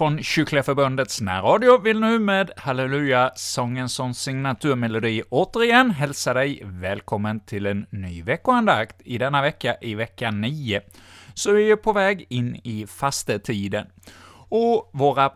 från 0.00 0.22
från 0.22 0.62
Förbundets 0.62 1.20
närradio 1.20 1.78
vill 1.78 2.00
nu 2.00 2.18
med 2.18 2.50
Halleluja, 2.56 3.32
sången 3.34 3.88
som 3.88 4.14
signaturmelodi, 4.14 5.22
återigen 5.30 5.90
hälsa 5.90 6.34
dig 6.34 6.62
välkommen 6.64 7.40
till 7.40 7.66
en 7.66 7.86
ny 7.90 8.22
veckoandakt 8.22 8.96
i 9.04 9.18
denna 9.18 9.42
vecka, 9.42 9.76
i 9.80 9.94
vecka 9.94 10.30
9. 10.30 10.80
Så 11.34 11.52
vi 11.52 11.70
är 11.70 11.76
på 11.76 11.92
väg 11.92 12.26
in 12.28 12.60
i 12.64 12.86
fastetiden. 12.86 13.86
Och 14.48 14.90
våra 14.92 15.30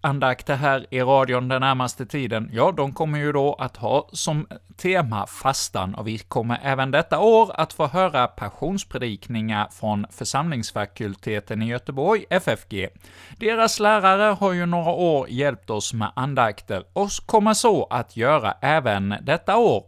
andakter 0.00 0.56
här 0.56 0.86
i 0.90 1.00
radion 1.00 1.48
den 1.48 1.60
närmaste 1.60 2.06
tiden, 2.06 2.50
ja, 2.52 2.72
de 2.72 2.92
kommer 2.92 3.18
ju 3.18 3.32
då 3.32 3.54
att 3.54 3.76
ha 3.76 4.08
som 4.12 4.46
tema 4.76 5.26
fastan, 5.26 5.94
och 5.94 6.06
vi 6.06 6.18
kommer 6.18 6.60
även 6.62 6.90
detta 6.90 7.18
år 7.18 7.50
att 7.54 7.72
få 7.72 7.86
höra 7.86 8.26
passionspredikningar 8.26 9.68
från 9.70 10.06
församlingsfakulteten 10.10 11.62
i 11.62 11.66
Göteborg, 11.66 12.24
FFG. 12.30 12.88
Deras 13.36 13.80
lärare 13.80 14.34
har 14.40 14.52
ju 14.52 14.66
några 14.66 14.90
år 14.90 15.28
hjälpt 15.28 15.70
oss 15.70 15.94
med 15.94 16.12
andakter, 16.16 16.84
och 16.92 17.10
kommer 17.26 17.54
så 17.54 17.84
att 17.84 18.16
göra 18.16 18.54
även 18.60 19.14
detta 19.22 19.56
år. 19.56 19.84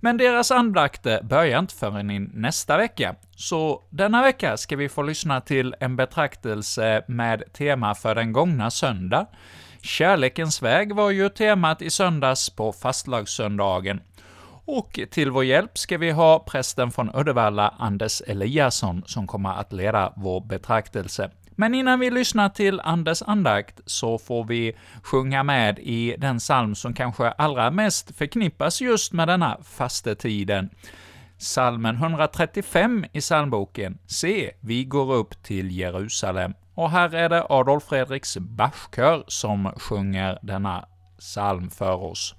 Men 0.00 0.16
deras 0.16 0.50
andakter 0.50 1.22
börjar 1.22 1.58
inte 1.58 1.74
förrän 1.74 2.10
i 2.10 2.18
nästa 2.18 2.76
vecka, 2.76 3.14
så 3.36 3.82
denna 3.90 4.22
vecka 4.22 4.56
ska 4.56 4.76
vi 4.76 4.88
få 4.88 5.02
lyssna 5.02 5.40
till 5.40 5.74
en 5.80 5.96
betraktelse 5.96 7.04
med 7.08 7.52
tema 7.52 7.94
för 7.94 8.14
den 8.14 8.32
gångna 8.32 8.70
söndag. 8.70 9.26
Kärlekens 9.80 10.62
väg 10.62 10.94
var 10.94 11.10
ju 11.10 11.28
temat 11.28 11.82
i 11.82 11.90
söndags 11.90 12.50
på 12.50 12.72
fastlagssöndagen. 12.72 14.00
Och 14.64 15.00
till 15.10 15.30
vår 15.30 15.44
hjälp 15.44 15.78
ska 15.78 15.98
vi 15.98 16.10
ha 16.10 16.38
prästen 16.38 16.90
från 16.90 17.10
Uddevalla, 17.14 17.74
Anders 17.78 18.22
Eliasson, 18.26 19.02
som 19.06 19.26
kommer 19.26 19.50
att 19.60 19.72
leda 19.72 20.12
vår 20.16 20.40
betraktelse. 20.40 21.30
Men 21.56 21.74
innan 21.74 22.00
vi 22.00 22.10
lyssnar 22.10 22.48
till 22.48 22.80
Anders 22.80 23.22
andakt 23.22 23.80
så 23.86 24.18
får 24.18 24.44
vi 24.44 24.76
sjunga 25.02 25.42
med 25.42 25.78
i 25.78 26.16
den 26.18 26.38
psalm 26.38 26.74
som 26.74 26.94
kanske 26.94 27.30
allra 27.30 27.70
mest 27.70 28.16
förknippas 28.16 28.80
just 28.80 29.12
med 29.12 29.28
denna 29.28 29.58
fastetiden. 29.62 30.70
Salmen 31.38 31.96
135 31.96 33.04
i 33.12 33.20
psalmboken, 33.20 33.98
Se, 34.06 34.50
vi 34.60 34.84
går 34.84 35.14
upp 35.14 35.42
till 35.42 35.70
Jerusalem. 35.70 36.54
Och 36.74 36.90
här 36.90 37.14
är 37.14 37.28
det 37.28 37.46
Adolf 37.48 37.84
Fredriks 37.84 38.36
Bachkör 38.36 39.24
som 39.26 39.72
sjunger 39.76 40.38
denna 40.42 40.88
psalm 41.18 41.70
för 41.70 42.02
oss. 42.02 42.34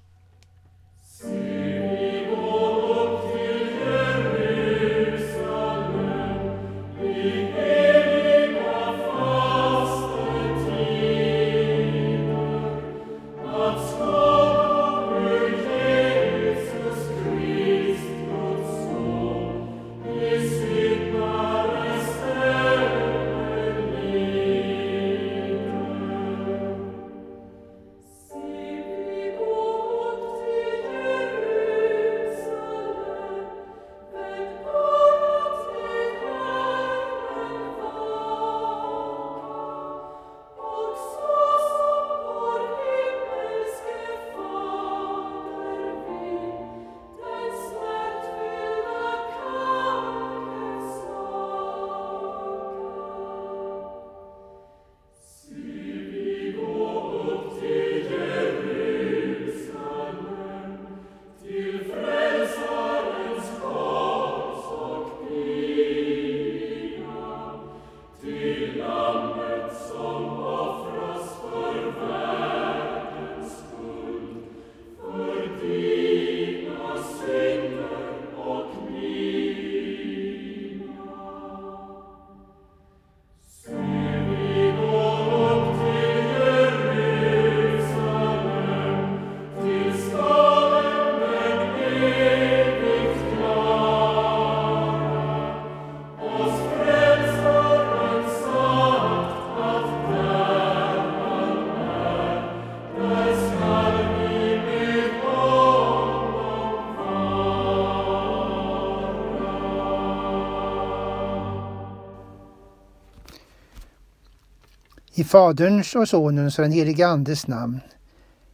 I 115.18 115.24
Faderns 115.24 115.94
och 115.94 116.08
Sonens 116.08 116.58
och 116.58 116.62
den 116.62 116.72
helige 116.72 117.06
Andes 117.06 117.46
namn. 117.46 117.80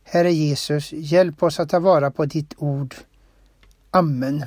Herre 0.04 0.32
Jesus, 0.32 0.92
hjälp 0.92 1.42
oss 1.42 1.60
att 1.60 1.69
ta 1.69 1.78
vara 1.78 2.10
på 2.10 2.26
ditt 2.26 2.54
ord. 2.58 2.94
Amen. 3.91 4.44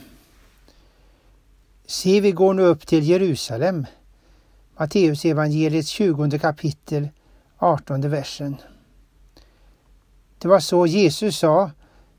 Se, 1.85 2.22
vi 2.22 2.31
går 2.31 2.53
nu 2.53 2.63
upp 2.63 2.88
till 2.88 3.09
Jerusalem. 3.09 3.85
Matteus 4.77 5.25
evangeliets 5.25 5.89
20 5.89 6.39
kapitel, 6.39 7.09
18 7.57 8.09
versen. 8.09 8.57
Det 10.38 10.47
var 10.47 10.59
så 10.59 10.88
Jesus 10.88 11.38
sa 11.38 11.71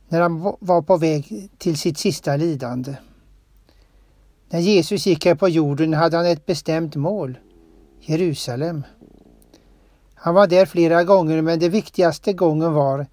när 0.08 0.20
han 0.20 0.56
var 0.61 0.82
på 0.82 0.96
väg 0.96 1.50
till 1.58 1.78
sitt 1.78 1.99
sista 1.99 2.37
lidande. 2.37 2.96
När 4.49 4.61
Jesus 4.61 5.06
gick 5.06 5.26
här 5.26 5.34
på 5.34 5.49
jorden 5.49 5.94
hade 5.94 6.17
han 6.17 6.26
ett 6.26 6.46
bestämt 6.46 6.96
mål, 6.96 7.38
Jerusalem. 8.00 8.84
Han 10.20 10.35
var 10.35 10.47
där 10.47 10.67
flera 10.67 11.05
gånger 11.05 11.43
men 11.43 11.59
det 11.59 11.69
viktigaste 11.69 12.32
gången 12.32 12.73
var 12.73 13.06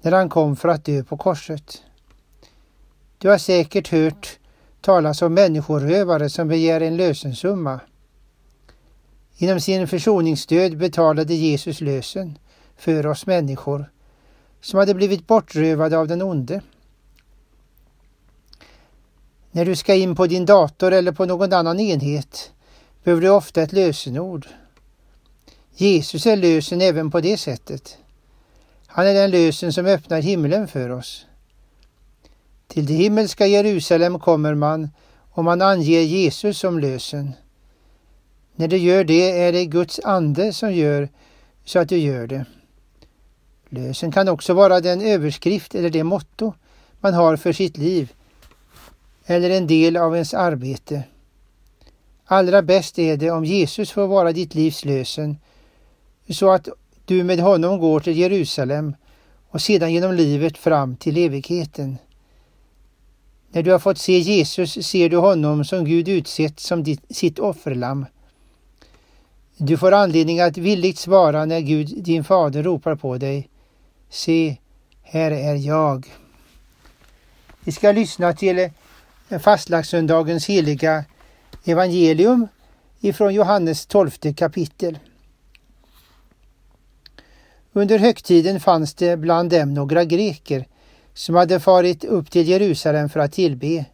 när 0.00 0.12
han 0.12 0.28
kom 0.28 0.56
för 0.56 0.68
att 0.68 0.84
dö 0.84 1.04
på 1.04 1.16
korset. 1.16 1.82
Du 3.18 3.28
har 3.28 3.38
säkert 3.38 3.88
hört 3.88 4.38
talas 4.80 5.22
om 5.22 5.34
människorövare 5.34 6.30
som 6.30 6.48
begär 6.48 6.80
en 6.80 6.96
lösensumma. 6.96 7.80
Genom 9.36 9.60
sin 9.60 9.88
försoningsdöd 9.88 10.78
betalade 10.78 11.34
Jesus 11.34 11.80
lösen 11.80 12.38
för 12.76 13.06
oss 13.06 13.26
människor 13.26 13.90
som 14.60 14.78
hade 14.78 14.94
blivit 14.94 15.26
bortrövade 15.26 15.98
av 15.98 16.08
den 16.08 16.22
onde. 16.22 16.60
När 19.50 19.64
du 19.64 19.76
ska 19.76 19.94
in 19.94 20.14
på 20.14 20.26
din 20.26 20.46
dator 20.46 20.92
eller 20.92 21.12
på 21.12 21.24
någon 21.24 21.52
annan 21.52 21.80
enhet 21.80 22.52
behöver 23.04 23.22
du 23.22 23.28
ofta 23.28 23.62
ett 23.62 23.72
lösenord. 23.72 24.46
Jesus 25.74 26.26
är 26.26 26.36
lösen 26.36 26.80
även 26.80 27.10
på 27.10 27.20
det 27.20 27.36
sättet. 27.36 27.98
Han 28.86 29.06
är 29.06 29.14
den 29.14 29.30
lösen 29.30 29.72
som 29.72 29.86
öppnar 29.86 30.20
himlen 30.20 30.68
för 30.68 30.90
oss. 30.90 31.26
Till 32.66 32.86
det 32.86 32.94
himmelska 32.94 33.46
Jerusalem 33.46 34.18
kommer 34.18 34.54
man 34.54 34.90
och 35.30 35.44
man 35.44 35.62
anger 35.62 36.00
Jesus 36.00 36.58
som 36.58 36.78
lösen. 36.78 37.32
När 38.54 38.68
du 38.68 38.76
gör 38.76 39.04
det 39.04 39.40
är 39.40 39.52
det 39.52 39.66
Guds 39.66 40.00
ande 40.04 40.52
som 40.52 40.74
gör 40.74 41.08
så 41.64 41.78
att 41.78 41.88
du 41.88 41.96
gör 41.96 42.26
det. 42.26 42.44
Lösen 43.68 44.12
kan 44.12 44.28
också 44.28 44.54
vara 44.54 44.80
den 44.80 45.00
överskrift 45.00 45.74
eller 45.74 45.90
det 45.90 46.04
motto 46.04 46.54
man 47.00 47.14
har 47.14 47.36
för 47.36 47.52
sitt 47.52 47.76
liv 47.76 48.12
eller 49.26 49.50
en 49.50 49.66
del 49.66 49.96
av 49.96 50.14
ens 50.14 50.34
arbete. 50.34 51.02
Allra 52.24 52.62
bäst 52.62 52.98
är 52.98 53.16
det 53.16 53.30
om 53.30 53.44
Jesus 53.44 53.90
får 53.90 54.06
vara 54.06 54.32
ditt 54.32 54.54
livs 54.54 54.84
lösen 54.84 55.36
så 56.30 56.50
att 56.50 56.68
du 57.04 57.24
med 57.24 57.40
honom 57.40 57.78
går 57.78 58.00
till 58.00 58.18
Jerusalem 58.18 58.94
och 59.48 59.62
sedan 59.62 59.92
genom 59.92 60.14
livet 60.14 60.58
fram 60.58 60.96
till 60.96 61.16
evigheten. 61.16 61.98
När 63.50 63.62
du 63.62 63.72
har 63.72 63.78
fått 63.78 63.98
se 63.98 64.18
Jesus 64.18 64.86
ser 64.86 65.08
du 65.08 65.16
honom 65.16 65.64
som 65.64 65.84
Gud 65.84 66.08
utsett 66.08 66.60
som 66.60 66.84
ditt, 66.84 67.16
sitt 67.16 67.38
offerlamm. 67.38 68.06
Du 69.56 69.76
får 69.76 69.92
anledning 69.92 70.40
att 70.40 70.56
villigt 70.56 70.98
svara 70.98 71.44
när 71.44 71.60
Gud, 71.60 72.04
din 72.04 72.24
fader, 72.24 72.62
ropar 72.62 72.96
på 72.96 73.18
dig. 73.18 73.48
Se, 74.10 74.56
här 75.02 75.30
är 75.30 75.54
jag. 75.54 76.06
Vi 77.64 77.72
ska 77.72 77.92
lyssna 77.92 78.32
till 78.32 78.58
eh, 79.28 79.38
fastlagssöndagens 79.40 80.46
heliga 80.46 81.04
evangelium 81.64 82.48
ifrån 83.00 83.34
Johannes 83.34 83.86
12 83.86 84.10
kapitel. 84.36 84.98
Under 87.72 87.98
högtiden 87.98 88.60
fanns 88.60 88.94
det 88.94 89.16
bland 89.16 89.50
dem 89.50 89.74
några 89.74 90.04
greker 90.04 90.66
som 91.14 91.34
hade 91.34 91.60
farit 91.60 92.04
upp 92.04 92.30
till 92.30 92.48
Jerusalem 92.48 93.08
för 93.08 93.20
att 93.20 93.32
tillbe. 93.32 93.84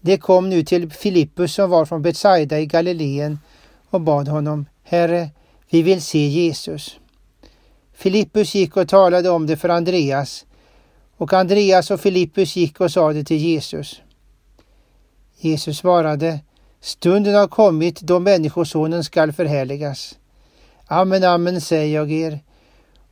De 0.00 0.18
kom 0.18 0.50
nu 0.50 0.62
till 0.62 0.90
Filippus 0.90 1.54
som 1.54 1.70
var 1.70 1.84
från 1.84 2.02
Betsaida 2.02 2.60
i 2.60 2.66
Galileen 2.66 3.38
och 3.90 4.00
bad 4.00 4.28
honom, 4.28 4.66
Herre, 4.82 5.30
vi 5.70 5.82
vill 5.82 6.02
se 6.02 6.26
Jesus. 6.26 6.98
Filippus 7.92 8.54
gick 8.54 8.76
och 8.76 8.88
talade 8.88 9.30
om 9.30 9.46
det 9.46 9.56
för 9.56 9.68
Andreas 9.68 10.44
och 11.16 11.32
Andreas 11.32 11.90
och 11.90 12.00
Filippus 12.00 12.56
gick 12.56 12.80
och 12.80 12.90
sa 12.90 13.12
det 13.12 13.24
till 13.24 13.36
Jesus. 13.36 14.00
Jesus 15.38 15.78
svarade, 15.78 16.40
Stunden 16.80 17.34
har 17.34 17.48
kommit 17.48 18.00
då 18.00 18.18
Människosonen 18.20 19.04
skall 19.04 19.32
förhärligas. 19.32 20.18
Amen, 20.92 21.24
amen 21.24 21.60
säger 21.60 21.94
jag 21.94 22.12
er. 22.12 22.40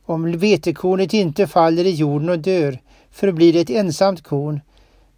Om 0.05 0.37
vetekornet 0.37 1.13
inte 1.13 1.47
faller 1.47 1.85
i 1.85 1.91
jorden 1.91 2.29
och 2.29 2.39
dör 2.39 2.79
förblir 3.11 3.53
det 3.53 3.59
ett 3.59 3.69
ensamt 3.69 4.23
korn, 4.23 4.61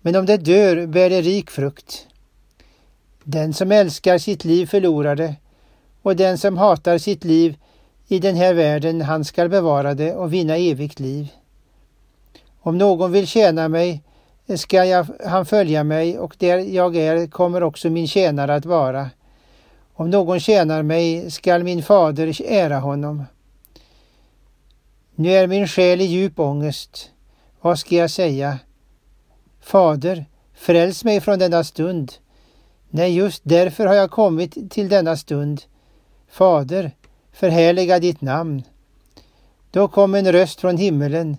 men 0.01 0.15
om 0.15 0.25
det 0.25 0.37
dör 0.37 0.87
bär 0.87 1.09
det 1.09 1.21
rik 1.21 1.49
frukt. 1.51 2.07
Den 3.23 3.53
som 3.53 3.71
älskar 3.71 4.17
sitt 4.17 4.45
liv 4.45 4.65
förlorar 4.65 5.15
det, 5.15 5.35
och 6.01 6.15
den 6.15 6.37
som 6.37 6.57
hatar 6.57 6.97
sitt 6.97 7.23
liv 7.23 7.55
i 8.07 8.19
den 8.19 8.35
här 8.35 8.53
världen, 8.53 9.01
han 9.01 9.25
skall 9.25 9.49
bevara 9.49 9.93
det 9.93 10.13
och 10.13 10.33
vinna 10.33 10.57
evigt 10.57 10.99
liv. 10.99 11.27
Om 12.59 12.77
någon 12.77 13.11
vill 13.11 13.27
tjäna 13.27 13.67
mig 13.67 14.01
ska 14.55 14.85
jag, 14.85 15.07
han 15.25 15.45
följa 15.45 15.83
mig 15.83 16.19
och 16.19 16.35
där 16.39 16.57
jag 16.57 16.95
är 16.95 17.27
kommer 17.27 17.63
också 17.63 17.89
min 17.89 18.07
tjänare 18.07 18.55
att 18.55 18.65
vara. 18.65 19.09
Om 19.93 20.09
någon 20.09 20.39
tjänar 20.39 20.83
mig 20.83 21.31
skall 21.31 21.63
min 21.63 21.83
fader 21.83 22.41
ära 22.41 22.79
honom. 22.79 23.23
Nu 25.15 25.31
är 25.31 25.47
min 25.47 25.67
själ 25.67 26.01
i 26.01 26.03
djup 26.03 26.39
ångest. 26.39 27.11
Vad 27.61 27.79
ska 27.79 27.95
jag 27.95 28.09
säga? 28.09 28.59
Fader, 29.61 30.25
fräls 30.53 31.03
mig 31.03 31.21
från 31.21 31.39
denna 31.39 31.63
stund. 31.63 32.13
Nej, 32.89 33.15
just 33.15 33.41
därför 33.45 33.85
har 33.85 33.93
jag 33.93 34.11
kommit 34.11 34.71
till 34.71 34.89
denna 34.89 35.17
stund. 35.17 35.61
Fader, 36.29 36.91
förhärliga 37.31 37.99
ditt 37.99 38.21
namn. 38.21 38.63
Då 39.71 39.87
kom 39.87 40.15
en 40.15 40.31
röst 40.31 40.61
från 40.61 40.77
himmelen. 40.77 41.37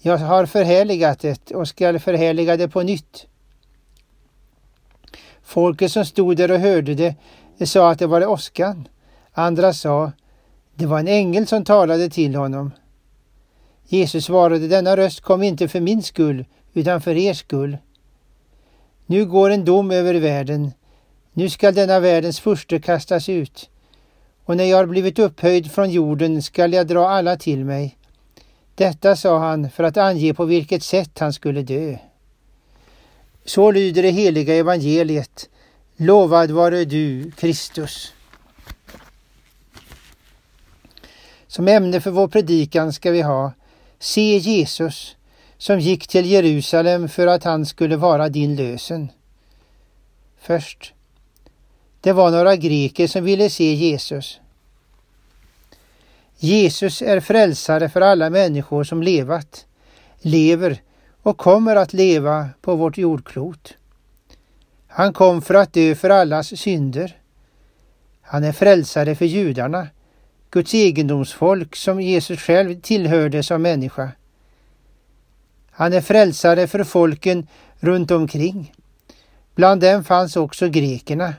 Jag 0.00 0.18
har 0.18 0.46
förhärligat 0.46 1.20
det 1.20 1.50
och 1.50 1.68
skall 1.68 1.98
förhärliga 1.98 2.56
det 2.56 2.68
på 2.68 2.82
nytt. 2.82 3.26
Folket 5.42 5.92
som 5.92 6.04
stod 6.04 6.36
där 6.36 6.50
och 6.50 6.58
hörde 6.58 6.94
det, 6.94 7.14
de 7.58 7.66
sa 7.66 7.90
att 7.90 7.98
det 7.98 8.06
var 8.06 8.26
åskan. 8.26 8.88
Andra 9.32 9.72
sa, 9.72 10.12
det 10.74 10.86
var 10.86 10.98
en 10.98 11.08
ängel 11.08 11.46
som 11.46 11.64
talade 11.64 12.10
till 12.10 12.34
honom. 12.34 12.70
Jesus 13.88 14.24
svarade, 14.24 14.68
denna 14.68 14.96
röst 14.96 15.20
kom 15.20 15.42
inte 15.42 15.68
för 15.68 15.80
min 15.80 16.02
skull, 16.02 16.44
utan 16.72 17.00
för 17.00 17.16
er 17.16 17.34
skull. 17.34 17.78
Nu 19.06 19.26
går 19.26 19.50
en 19.50 19.64
dom 19.64 19.90
över 19.90 20.14
världen. 20.14 20.72
Nu 21.32 21.50
skall 21.50 21.74
denna 21.74 22.00
världens 22.00 22.40
furste 22.40 22.78
kastas 22.78 23.28
ut. 23.28 23.70
Och 24.44 24.56
när 24.56 24.64
jag 24.64 24.76
har 24.76 24.86
blivit 24.86 25.18
upphöjd 25.18 25.72
från 25.72 25.90
jorden 25.90 26.42
skall 26.42 26.72
jag 26.72 26.86
dra 26.86 27.08
alla 27.08 27.36
till 27.36 27.64
mig. 27.64 27.96
Detta 28.74 29.16
sa 29.16 29.38
han 29.38 29.70
för 29.70 29.84
att 29.84 29.96
ange 29.96 30.34
på 30.34 30.44
vilket 30.44 30.82
sätt 30.82 31.18
han 31.18 31.32
skulle 31.32 31.62
dö. 31.62 31.96
Så 33.44 33.70
lyder 33.70 34.02
det 34.02 34.10
heliga 34.10 34.54
evangeliet. 34.54 35.48
Lovad 36.00 36.50
vare 36.50 36.84
du, 36.84 37.30
Kristus. 37.30 38.12
Som 41.46 41.68
ämne 41.68 42.00
för 42.00 42.10
vår 42.10 42.28
predikan 42.28 42.92
ska 42.92 43.10
vi 43.10 43.22
ha 43.22 43.52
Se 43.98 44.36
Jesus 44.36 45.16
som 45.56 45.80
gick 45.80 46.06
till 46.06 46.26
Jerusalem 46.26 47.08
för 47.08 47.26
att 47.26 47.44
han 47.44 47.66
skulle 47.66 47.96
vara 47.96 48.28
din 48.28 48.56
lösen. 48.56 49.08
Först. 50.40 50.94
Det 52.00 52.12
var 52.12 52.30
några 52.30 52.56
greker 52.56 53.06
som 53.06 53.24
ville 53.24 53.50
se 53.50 53.74
Jesus. 53.74 54.40
Jesus 56.36 57.02
är 57.02 57.20
frälsare 57.20 57.88
för 57.88 58.00
alla 58.00 58.30
människor 58.30 58.84
som 58.84 59.02
levat, 59.02 59.66
lever 60.20 60.82
och 61.22 61.38
kommer 61.38 61.76
att 61.76 61.92
leva 61.92 62.48
på 62.60 62.76
vårt 62.76 62.98
jordklot. 62.98 63.77
Han 64.98 65.12
kom 65.12 65.42
för 65.42 65.54
att 65.54 65.72
dö 65.72 65.94
för 65.94 66.10
allas 66.10 66.60
synder. 66.60 67.16
Han 68.20 68.44
är 68.44 68.52
frälsare 68.52 69.14
för 69.14 69.24
judarna, 69.24 69.88
Guds 70.50 70.74
egendomsfolk 70.74 71.76
som 71.76 72.00
Jesus 72.00 72.40
själv 72.40 72.80
tillhörde 72.80 73.42
som 73.42 73.62
människa. 73.62 74.12
Han 75.70 75.92
är 75.92 76.00
frälsare 76.00 76.66
för 76.66 76.84
folken 76.84 77.46
runt 77.80 78.10
omkring. 78.10 78.72
Bland 79.54 79.80
dem 79.80 80.04
fanns 80.04 80.36
också 80.36 80.68
grekerna. 80.68 81.34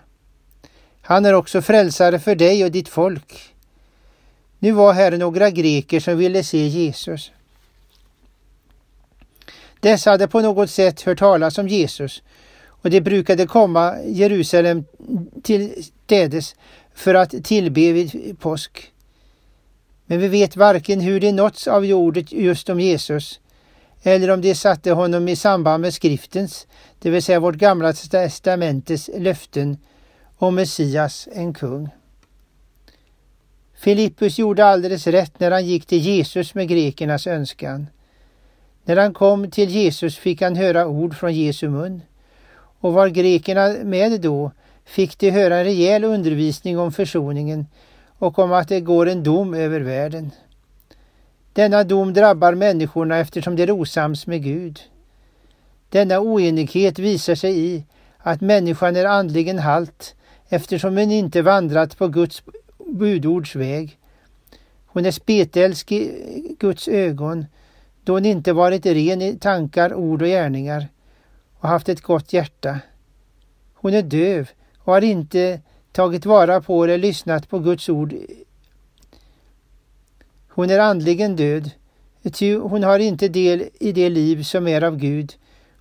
Han 1.02 1.26
är 1.26 1.34
också 1.34 1.62
frälsare 1.62 2.20
för 2.20 2.36
dig 2.36 2.64
och 2.64 2.72
ditt 2.72 2.90
folk. 2.90 3.54
Nu 4.60 4.72
var 4.72 4.94
här 4.94 5.18
några 5.18 5.50
greker 5.50 6.00
som 6.00 6.18
ville 6.18 6.44
se 6.44 6.68
Jesus. 6.68 7.32
Dessa 9.80 10.12
hade 10.12 10.28
på 10.28 10.42
något 10.42 10.70
sätt 10.70 11.02
hört 11.02 11.20
talas 11.20 11.58
om 11.58 11.68
Jesus 11.68 12.24
och 12.82 12.90
de 12.90 13.02
brukade 13.02 13.48
komma 13.48 13.96
Jerusalem 14.06 14.86
till 15.44 15.84
städes 16.06 16.56
för 16.94 17.16
att 17.16 17.44
tillbe 17.44 17.92
vid 17.92 18.40
påsk. 18.40 18.92
Men 20.06 20.20
vi 20.20 20.28
vet 20.28 20.56
varken 20.56 21.00
hur 21.00 21.20
de 21.20 21.32
nåtts 21.32 21.68
av 21.68 21.84
ordet 21.84 22.32
just 22.32 22.70
om 22.70 22.80
Jesus 22.80 23.40
eller 24.04 24.30
om 24.30 24.42
de 24.42 24.56
satte 24.56 24.92
honom 24.92 25.28
i 25.28 25.36
samband 25.36 25.82
med 25.82 25.94
skriftens, 25.94 26.68
det 27.00 27.10
vill 27.10 27.24
säga 27.24 27.40
vårt 27.40 27.56
gamla 27.56 27.94
testamentes 27.94 29.10
löften 29.18 29.78
om 30.38 30.56
Messias, 30.56 31.28
en 31.32 31.54
kung. 31.54 31.90
Filippus 33.74 34.40
gjorde 34.40 34.66
alldeles 34.66 35.08
rätt 35.08 35.40
när 35.40 35.52
han 35.52 35.66
gick 35.66 35.86
till 35.86 35.98
Jesus 35.98 36.56
med 36.56 36.68
grekernas 36.68 37.28
önskan. 37.28 37.88
När 38.84 38.98
han 38.98 39.14
kom 39.14 39.52
till 39.52 39.70
Jesus 39.70 40.18
fick 40.18 40.42
han 40.42 40.56
höra 40.56 40.88
ord 40.88 41.16
från 41.16 41.34
Jesu 41.34 41.70
mun. 41.70 42.02
Och 42.80 42.94
var 42.94 43.08
grekerna 43.08 43.74
med 43.84 44.22
då 44.22 44.52
fick 44.86 45.20
de 45.20 45.32
höra 45.32 45.58
en 45.58 45.64
rejäl 45.64 46.04
undervisning 46.04 46.80
om 46.80 46.92
försoningen 46.92 47.66
och 48.20 48.40
om 48.40 48.54
att 48.54 48.68
det 48.68 48.80
går 48.80 49.10
en 49.10 49.24
dom 49.24 49.54
över 49.54 49.80
världen. 49.80 50.32
Denna 51.54 51.84
dom 51.84 52.14
drabbar 52.14 52.54
människorna 52.56 53.18
eftersom 53.18 53.56
de 53.56 53.64
är 53.64 53.72
osams 53.72 54.28
med 54.28 54.44
Gud. 54.44 54.80
Denna 55.90 56.20
oenighet 56.20 57.00
visar 57.00 57.36
sig 57.36 57.60
i 57.60 57.84
att 58.18 58.42
människan 58.42 58.96
är 58.96 59.06
andligen 59.06 59.60
halt 59.60 60.16
eftersom 60.50 60.98
hon 60.98 61.12
inte 61.12 61.42
vandrat 61.42 61.98
på 61.98 62.08
Guds 62.08 62.44
budords 62.78 63.56
väg. 63.56 63.98
Hon 64.86 65.06
är 65.06 65.12
spetälsk 65.12 65.92
i 65.92 66.56
Guds 66.60 66.88
ögon 66.88 67.46
då 68.04 68.14
hon 68.14 68.26
inte 68.26 68.54
varit 68.54 68.86
ren 68.86 69.22
i 69.22 69.38
tankar, 69.38 69.94
ord 69.94 70.22
och 70.22 70.28
gärningar 70.28 70.88
och 71.60 71.70
haft 71.70 71.90
ett 71.90 72.02
gott 72.02 72.34
hjärta. 72.34 72.80
Hon 73.74 73.94
är 73.94 74.02
döv 74.02 74.50
och 74.78 74.94
har 74.94 75.02
inte 75.02 75.62
tagit 75.92 76.26
vara 76.26 76.62
på 76.62 76.84
eller 76.84 76.98
lyssnat 76.98 77.50
på 77.50 77.60
Guds 77.60 77.90
ord. 77.90 78.14
Hon 80.48 80.70
är 80.70 80.80
andligen 80.80 81.36
död, 81.36 81.72
ty 82.34 82.56
hon 82.56 82.84
har 82.84 83.00
inte 83.00 83.28
del 83.28 83.70
i 83.80 83.92
det 83.92 84.10
liv 84.10 84.44
som 84.44 84.68
är 84.68 84.84
av 84.84 84.98
Gud 84.98 85.34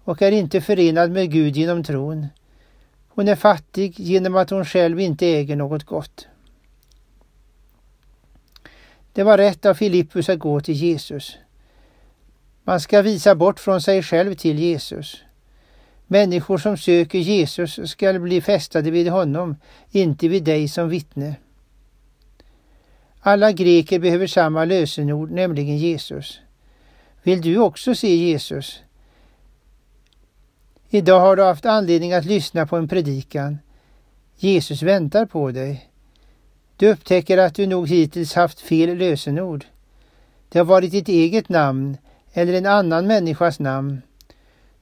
och 0.04 0.23
är 0.23 0.32
inte 0.32 0.61
förenad 0.61 1.11
med 1.11 1.32
Gud 1.32 1.56
genom 1.56 1.85
tron. 1.85 2.26
Hon 3.08 3.28
är 3.28 3.37
fattig 3.37 4.00
genom 4.00 4.37
att 4.37 4.50
hon 4.50 4.64
själv 4.64 5.00
inte 5.00 5.26
äger 5.26 5.56
något 5.56 5.85
gott. 5.85 6.26
Det 9.12 9.23
var 9.23 9.38
rätt 9.38 9.66
av 9.66 9.75
Filippus 9.75 10.28
att 10.28 10.38
gå 10.38 10.61
till 10.61 10.75
Jesus. 10.75 11.37
Man 12.64 12.80
ska 12.80 13.02
visa 13.02 13.35
bort 13.35 13.61
från 13.61 13.80
sig 13.80 14.02
själv 14.02 14.35
till 14.35 14.58
Jesus. 14.58 15.23
Människor 16.10 16.58
som 16.58 16.76
söker 16.76 17.18
Jesus 17.18 17.90
skall 17.90 18.20
bli 18.20 18.40
fästade 18.40 18.90
vid 18.90 19.08
honom, 19.08 19.56
inte 19.90 20.28
vid 20.28 20.44
dig 20.44 20.68
som 20.68 20.88
vittne. 20.88 21.36
Alla 23.20 23.52
greker 23.52 23.98
behöver 23.98 24.26
samma 24.26 24.64
lösenord, 24.64 25.30
nämligen 25.30 25.78
Jesus. 25.78 26.40
Vill 27.22 27.40
du 27.40 27.58
också 27.58 27.94
se 27.94 28.14
Jesus? 28.14 28.82
Idag 30.90 31.20
har 31.20 31.36
du 31.36 31.42
haft 31.42 31.66
anledning 31.66 32.12
att 32.12 32.24
lyssna 32.24 32.66
på 32.66 32.76
en 32.76 32.88
predikan. 32.88 33.58
Jesus 34.36 34.82
väntar 34.82 35.26
på 35.26 35.50
dig. 35.50 35.90
Du 36.76 36.88
upptäcker 36.90 37.38
att 37.38 37.54
du 37.54 37.66
nog 37.66 37.88
hittills 37.88 38.34
haft 38.34 38.60
fel 38.60 38.98
lösenord. 38.98 39.64
Det 40.48 40.58
har 40.58 40.66
varit 40.66 40.90
ditt 40.90 41.08
eget 41.08 41.48
namn 41.48 41.96
eller 42.32 42.52
en 42.52 42.66
annan 42.66 43.06
människas 43.06 43.58
namn. 43.58 44.02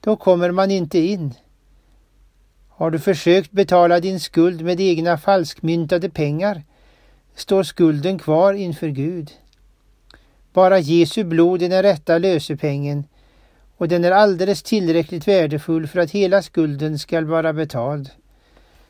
Då 0.06 0.16
kommer 0.16 0.50
man 0.50 0.70
inte 0.70 0.98
in. 0.98 1.34
Har 2.68 2.90
du 2.90 2.98
försökt 2.98 3.52
betala 3.52 4.00
din 4.00 4.20
skuld 4.20 4.64
med 4.64 4.80
egna 4.80 5.18
falskmyntade 5.18 6.10
pengar 6.10 6.62
står 7.34 7.62
skulden 7.62 8.18
kvar 8.18 8.52
inför 8.52 8.88
Gud. 8.88 9.30
Bara 10.52 10.78
Jesu 10.78 11.24
blod 11.24 11.62
är 11.62 11.68
den 11.68 11.82
rätta 11.82 12.18
lösepengen 12.18 13.04
och 13.76 13.88
den 13.88 14.04
är 14.04 14.10
alldeles 14.10 14.62
tillräckligt 14.62 15.28
värdefull 15.28 15.86
för 15.86 16.00
att 16.00 16.10
hela 16.10 16.42
skulden 16.42 16.98
skall 16.98 17.24
vara 17.24 17.52
betald. 17.52 18.10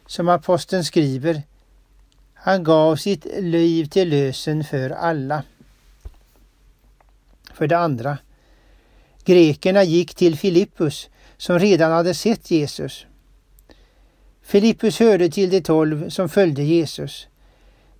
Som 0.07 0.29
aposteln 0.29 0.85
skriver, 0.85 1.43
han 2.35 2.65
gav 2.65 2.97
sitt 2.97 3.27
liv 3.41 3.85
till 3.85 4.09
lösen 4.09 4.65
för 4.65 4.91
alla. 4.91 5.43
För 7.55 7.67
det 7.67 7.79
andra, 7.79 8.19
grekerna 9.27 9.85
gick 9.85 10.15
till 10.15 10.37
Filippus 10.37 11.09
som 11.37 11.59
redan 11.59 11.93
hade 11.93 12.15
sett 12.15 12.51
Jesus. 12.51 13.07
Filippus 14.43 14.99
hörde 14.99 15.29
till 15.29 15.51
de 15.51 15.61
tolv 15.61 16.11
som 16.11 16.29
följde 16.29 16.63
Jesus. 16.63 17.27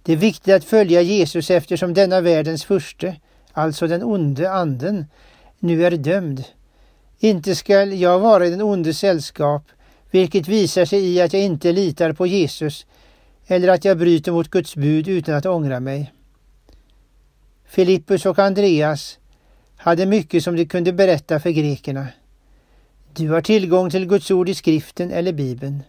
Det 0.03 0.13
är 0.13 0.17
viktigt 0.17 0.55
att 0.55 0.65
följa 0.65 1.03
Jesus 1.03 1.51
eftersom 1.51 1.95
denna 1.95 2.21
världens 2.21 2.65
furste, 2.65 3.17
alltså 3.53 3.87
den 3.87 4.03
onde 4.03 4.51
anden, 4.51 5.07
nu 5.59 5.87
är 5.87 5.91
dömd. 5.91 6.45
Inte 7.19 7.55
skall 7.55 7.93
jag 7.93 8.19
vara 8.19 8.47
i 8.47 8.51
den 8.51 8.63
onde 8.63 8.95
sällskap, 8.95 9.63
vilket 10.11 10.49
visar 10.49 10.85
sig 10.85 11.07
i 11.07 11.21
att 11.21 11.33
jag 11.33 11.43
inte 11.43 11.73
litar 11.73 12.13
på 12.13 12.27
Jesus 12.27 12.87
eller 13.47 13.69
att 13.69 13.85
jag 13.85 13.99
bryter 13.99 14.33
mot 14.33 14.51
Guds 14.51 14.77
bud 14.77 15.09
utan 15.09 15.35
att 15.35 15.47
ångra 15.47 15.81
mig. 15.81 16.13
Filippus 17.65 18.27
och 18.27 18.39
Andreas 18.39 19.19
hade 19.87 20.07
mycket 20.07 20.45
som 20.45 20.57
de 20.57 20.67
kunde 20.67 20.93
berätta 20.93 21.41
för 21.41 21.51
grekerna. 21.51 22.07
Du 23.13 23.29
har 23.29 23.41
tillgång 23.41 23.91
till 23.91 24.07
Guds 24.07 24.31
ord 24.31 24.49
i 24.49 24.55
skriften 24.55 25.11
eller 25.11 25.33
Bibeln. 25.33 25.83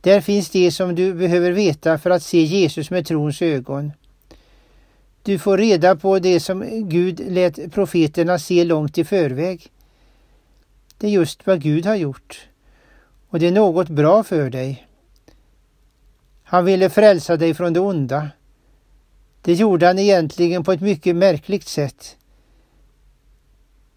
Där 0.00 0.20
finns 0.20 0.50
det 0.50 0.70
som 0.70 0.94
du 0.94 1.14
behöver 1.14 1.50
veta 1.50 1.98
för 1.98 2.10
att 2.10 2.22
se 2.22 2.42
Jesus 2.42 2.90
med 2.90 3.06
trons 3.06 3.42
ögon. 3.42 3.92
Du 5.22 5.38
får 5.38 5.58
reda 5.58 5.96
på 5.96 6.18
det 6.18 6.40
som 6.40 6.88
Gud 6.88 7.20
lät 7.28 7.72
profeterna 7.72 8.38
se 8.38 8.64
långt 8.64 8.98
i 8.98 9.04
förväg. 9.04 9.66
Det 10.98 11.06
är 11.06 11.10
just 11.10 11.46
vad 11.46 11.62
Gud 11.62 11.86
har 11.86 11.96
gjort. 11.96 12.48
Och 13.28 13.38
det 13.38 13.46
är 13.46 13.52
något 13.52 13.88
bra 13.88 14.22
för 14.22 14.50
dig. 14.50 14.86
Han 16.42 16.64
ville 16.64 16.90
frälsa 16.90 17.36
dig 17.36 17.54
från 17.54 17.72
det 17.72 17.80
onda. 17.80 18.28
Det 19.42 19.54
gjorde 19.54 19.86
han 19.86 19.98
egentligen 19.98 20.64
på 20.64 20.72
ett 20.72 20.80
mycket 20.80 21.16
märkligt 21.16 21.68
sätt. 21.68 22.16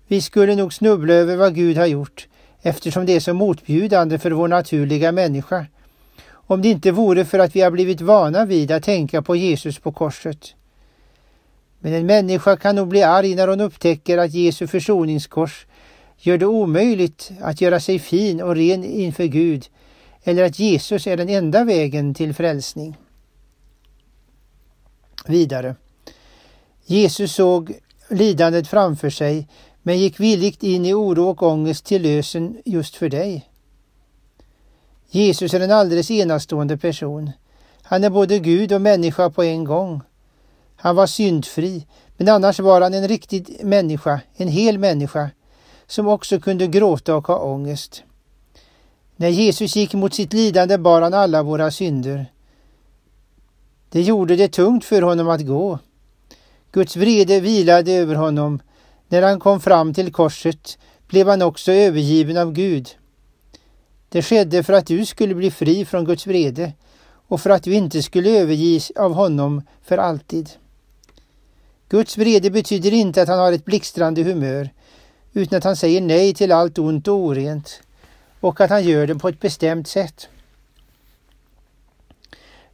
Vi 0.09 0.21
skulle 0.21 0.55
nog 0.55 0.73
snubbla 0.73 1.13
över 1.13 1.35
vad 1.35 1.55
Gud 1.55 1.77
har 1.77 1.85
gjort 1.85 2.27
eftersom 2.61 3.05
det 3.05 3.15
är 3.15 3.19
så 3.19 3.33
motbjudande 3.33 4.19
för 4.19 4.31
vår 4.31 4.47
naturliga 4.47 5.11
människa. 5.11 5.65
Om 6.31 6.61
det 6.61 6.67
inte 6.67 6.91
vore 6.91 7.25
för 7.25 7.39
att 7.39 7.55
vi 7.55 7.61
har 7.61 7.71
blivit 7.71 8.01
vana 8.01 8.45
vid 8.45 8.71
att 8.71 8.83
tänka 8.83 9.21
på 9.21 9.35
Jesus 9.35 9.79
på 9.79 9.91
korset. 9.91 10.55
Men 11.79 11.93
en 11.93 12.05
människa 12.05 12.57
kan 12.57 12.75
nog 12.75 12.87
bli 12.87 13.03
arg 13.03 13.35
när 13.35 13.47
hon 13.47 13.61
upptäcker 13.61 14.17
att 14.17 14.33
Jesu 14.33 14.67
försoningskors 14.67 15.65
gör 16.17 16.37
det 16.37 16.45
omöjligt 16.45 17.31
att 17.41 17.61
göra 17.61 17.79
sig 17.79 17.99
fin 17.99 18.41
och 18.41 18.55
ren 18.55 18.83
inför 18.83 19.25
Gud 19.25 19.65
eller 20.23 20.43
att 20.43 20.59
Jesus 20.59 21.07
är 21.07 21.17
den 21.17 21.29
enda 21.29 21.63
vägen 21.63 22.13
till 22.13 22.33
frälsning. 22.33 22.97
Vidare. 25.25 25.75
Jesus 26.85 27.33
såg 27.33 27.73
lidandet 28.09 28.67
framför 28.67 29.09
sig 29.09 29.47
men 29.83 29.99
gick 29.99 30.19
villigt 30.19 30.63
in 30.63 30.85
i 30.85 30.93
oro 30.93 31.29
och 31.29 31.43
ångest 31.43 31.85
till 31.85 32.01
lösen 32.01 32.57
just 32.65 32.95
för 32.95 33.09
dig. 33.09 33.49
Jesus 35.09 35.53
är 35.53 35.59
en 35.59 35.71
alldeles 35.71 36.11
enastående 36.11 36.77
person. 36.77 37.31
Han 37.81 38.03
är 38.03 38.09
både 38.09 38.39
Gud 38.39 38.73
och 38.73 38.81
människa 38.81 39.29
på 39.29 39.43
en 39.43 39.63
gång. 39.63 40.01
Han 40.75 40.95
var 40.95 41.07
syndfri, 41.07 41.85
men 42.17 42.29
annars 42.29 42.59
var 42.59 42.81
han 42.81 42.93
en 42.93 43.07
riktig 43.07 43.59
människa, 43.63 44.21
en 44.35 44.47
hel 44.47 44.77
människa, 44.77 45.29
som 45.87 46.07
också 46.07 46.39
kunde 46.39 46.67
gråta 46.67 47.15
och 47.15 47.27
ha 47.27 47.37
ångest. 47.37 48.03
När 49.15 49.29
Jesus 49.29 49.75
gick 49.75 49.93
mot 49.93 50.13
sitt 50.13 50.33
lidande 50.33 50.77
bar 50.77 51.01
han 51.01 51.13
alla 51.13 51.43
våra 51.43 51.71
synder. 51.71 52.25
Det 53.89 54.01
gjorde 54.01 54.35
det 54.35 54.47
tungt 54.47 54.85
för 54.85 55.01
honom 55.01 55.29
att 55.29 55.45
gå. 55.45 55.79
Guds 56.71 56.95
vrede 56.95 57.39
vilade 57.39 57.91
över 57.91 58.15
honom. 58.15 58.59
När 59.11 59.21
han 59.21 59.39
kom 59.39 59.61
fram 59.61 59.93
till 59.93 60.13
korset 60.13 60.77
blev 61.07 61.27
han 61.27 61.41
också 61.41 61.71
övergiven 61.71 62.37
av 62.37 62.51
Gud. 62.53 62.89
Det 64.09 64.21
skedde 64.21 64.63
för 64.63 64.73
att 64.73 64.87
du 64.87 65.05
skulle 65.05 65.35
bli 65.35 65.51
fri 65.51 65.85
från 65.85 66.05
Guds 66.05 66.27
vrede 66.27 66.73
och 67.27 67.41
för 67.41 67.49
att 67.49 67.63
du 67.63 67.73
inte 67.73 68.03
skulle 68.03 68.29
överges 68.29 68.91
av 68.91 69.13
honom 69.13 69.61
för 69.83 69.97
alltid. 69.97 70.49
Guds 71.89 72.17
vrede 72.17 72.51
betyder 72.51 72.93
inte 72.93 73.21
att 73.21 73.27
han 73.27 73.39
har 73.39 73.53
ett 73.53 73.65
blixtrande 73.65 74.23
humör 74.23 74.69
utan 75.33 75.57
att 75.57 75.63
han 75.63 75.75
säger 75.75 76.01
nej 76.01 76.33
till 76.33 76.51
allt 76.51 76.77
ont 76.79 77.07
och 77.07 77.15
orent 77.15 77.81
och 78.39 78.61
att 78.61 78.69
han 78.69 78.83
gör 78.83 79.07
det 79.07 79.15
på 79.15 79.29
ett 79.29 79.39
bestämt 79.39 79.87
sätt. 79.87 80.29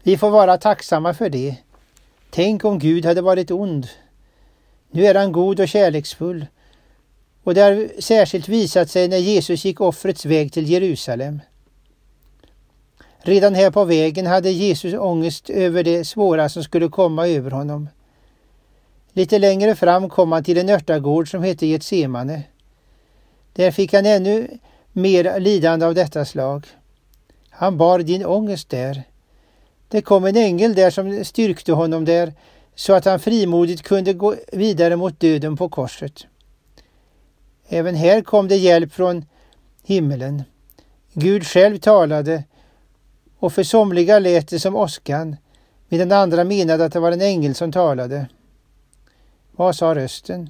Vi 0.04 0.18
får 0.18 0.30
vara 0.30 0.58
tacksamma 0.58 1.14
för 1.14 1.30
det. 1.30 1.56
Tänk 2.30 2.66
om 2.66 2.80
Gud 2.80 3.06
hade 3.06 3.22
varit 3.22 3.52
ond. 3.52 3.88
Nu 4.96 5.06
är 5.06 5.16
han 5.16 5.32
god 5.32 5.60
och 5.60 5.68
kärleksfull 5.68 6.46
och 7.44 7.54
det 7.54 7.62
har 7.62 8.02
särskilt 8.02 8.48
visat 8.48 8.90
sig 8.90 9.08
när 9.08 9.18
Jesus 9.18 9.66
gick 9.66 9.82
offrets 9.82 10.26
väg 10.26 10.54
till 10.54 10.70
Jerusalem. 10.70 11.42
Redan 13.18 13.56
här 13.56 13.72
på 13.72 13.84
vägen 13.84 14.26
hade 14.26 14.52
Jesus 14.52 14.94
ångest 14.94 15.50
över 15.50 15.84
det 15.84 16.06
svåra 16.06 16.50
som 16.50 16.64
skulle 16.64 16.90
komma 16.90 17.28
över 17.28 17.52
honom. 17.52 17.90
Lite 19.14 19.40
längre 19.40 19.76
fram 19.76 20.10
kom 20.10 20.32
han 20.32 20.44
till 20.44 20.58
en 20.58 20.70
örtagård 20.70 21.32
som 21.32 21.44
hette 21.44 21.66
Getsemane. 21.66 22.44
Där 23.54 23.72
fick 23.72 23.94
han 23.94 24.06
ännu 24.06 24.48
mer 24.92 25.40
lidande 25.40 25.86
av 25.86 25.96
detta 25.96 26.26
slag. 26.26 26.66
Han 27.50 27.78
bar 27.78 28.00
din 28.00 28.26
ångest 28.26 28.70
där. 28.70 29.04
Det 29.88 30.02
kom 30.02 30.26
en 30.26 30.38
ängel 30.38 30.76
där 30.76 30.90
som 30.90 31.26
styrkte 31.26 31.74
honom 31.74 32.06
där 32.06 32.34
så 32.76 32.94
att 32.94 33.06
han 33.06 33.20
frimodigt 33.20 33.82
kunde 33.82 34.14
gå 34.14 34.36
vidare 34.52 34.96
mot 34.96 35.20
döden 35.20 35.58
på 35.58 35.70
korset. 35.70 36.26
Även 37.68 37.96
här 37.96 38.22
kom 38.22 38.48
det 38.48 38.56
hjälp 38.56 38.94
från 38.94 39.26
himmelen. 39.84 40.44
Gud 41.14 41.46
själv 41.46 41.78
talade 41.78 42.44
och 43.40 43.54
för 43.54 43.64
somliga 43.64 44.20
lät 44.20 44.48
det 44.48 44.60
som 44.60 44.76
åskan 44.76 45.36
medan 45.90 46.12
andra 46.12 46.44
menade 46.44 46.86
att 46.86 46.94
det 46.94 47.00
var 47.00 47.12
en 47.12 47.22
ängel 47.22 47.56
som 47.56 47.72
talade. 47.72 48.28
Vad 49.52 49.76
sa 49.76 49.96
rösten? 49.96 50.50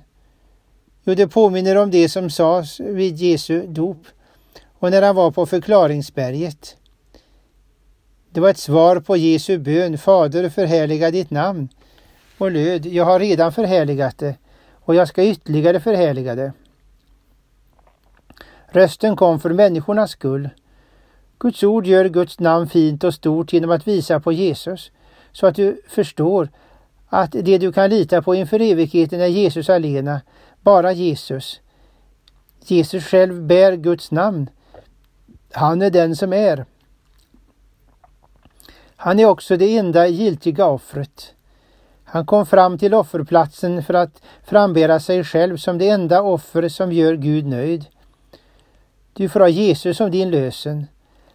Jo, 1.03 1.15
det 1.15 1.27
påminner 1.27 1.75
om 1.75 1.91
det 1.91 2.09
som 2.09 2.29
sades 2.29 2.79
vid 2.79 3.17
Jesu 3.17 3.67
dop 3.67 4.07
och 4.79 4.91
när 4.91 5.01
han 5.01 5.15
var 5.15 5.31
på 5.31 5.45
förklaringsberget. 5.45 6.77
Det 8.29 8.39
var 8.41 8.49
ett 8.49 8.57
svar 8.57 8.99
på 8.99 9.17
Jesu 9.17 9.57
bön, 9.57 9.97
Fader 9.97 10.49
förhärliga 10.49 11.11
ditt 11.11 11.29
namn 11.29 11.69
och 12.37 12.51
löd, 12.51 12.85
jag 12.85 13.05
har 13.05 13.19
redan 13.19 13.51
förhärligat 13.51 14.17
det 14.17 14.35
och 14.71 14.95
jag 14.95 15.07
ska 15.07 15.23
ytterligare 15.23 15.79
förhärliga 15.79 16.35
det. 16.35 16.53
Rösten 18.67 19.15
kom 19.15 19.39
för 19.39 19.49
människornas 19.49 20.11
skull. 20.11 20.49
Guds 21.39 21.63
ord 21.63 21.87
gör 21.87 22.05
Guds 22.05 22.39
namn 22.39 22.69
fint 22.69 23.03
och 23.03 23.13
stort 23.13 23.53
genom 23.53 23.71
att 23.71 23.87
visa 23.87 24.19
på 24.19 24.31
Jesus 24.31 24.91
så 25.31 25.47
att 25.47 25.55
du 25.55 25.81
förstår 25.87 26.49
att 27.07 27.31
det 27.31 27.57
du 27.57 27.73
kan 27.73 27.89
lita 27.89 28.21
på 28.21 28.35
inför 28.35 28.61
evigheten 28.61 29.21
är 29.21 29.27
Jesus 29.27 29.69
alena, 29.69 30.21
bara 30.61 30.91
Jesus. 30.91 31.61
Jesus 32.59 33.05
själv 33.05 33.41
bär 33.41 33.75
Guds 33.75 34.11
namn. 34.11 34.49
Han 35.51 35.81
är 35.81 35.89
den 35.89 36.15
som 36.15 36.33
är. 36.33 36.65
Han 38.95 39.19
är 39.19 39.25
också 39.25 39.57
det 39.57 39.77
enda 39.77 40.07
giltiga 40.07 40.65
offret. 40.65 41.34
Han 42.15 42.25
kom 42.25 42.45
fram 42.45 42.77
till 42.77 42.93
offerplatsen 42.93 43.83
för 43.83 43.93
att 43.93 44.21
frambära 44.43 44.99
sig 44.99 45.23
själv 45.23 45.57
som 45.57 45.77
det 45.77 45.89
enda 45.89 46.21
offer 46.21 46.69
som 46.69 46.91
gör 46.91 47.15
Gud 47.15 47.45
nöjd. 47.45 47.85
Du 49.13 49.29
får 49.29 49.39
ha 49.39 49.47
Jesus 49.47 49.97
som 49.97 50.11
din 50.11 50.31
lösen. 50.31 50.87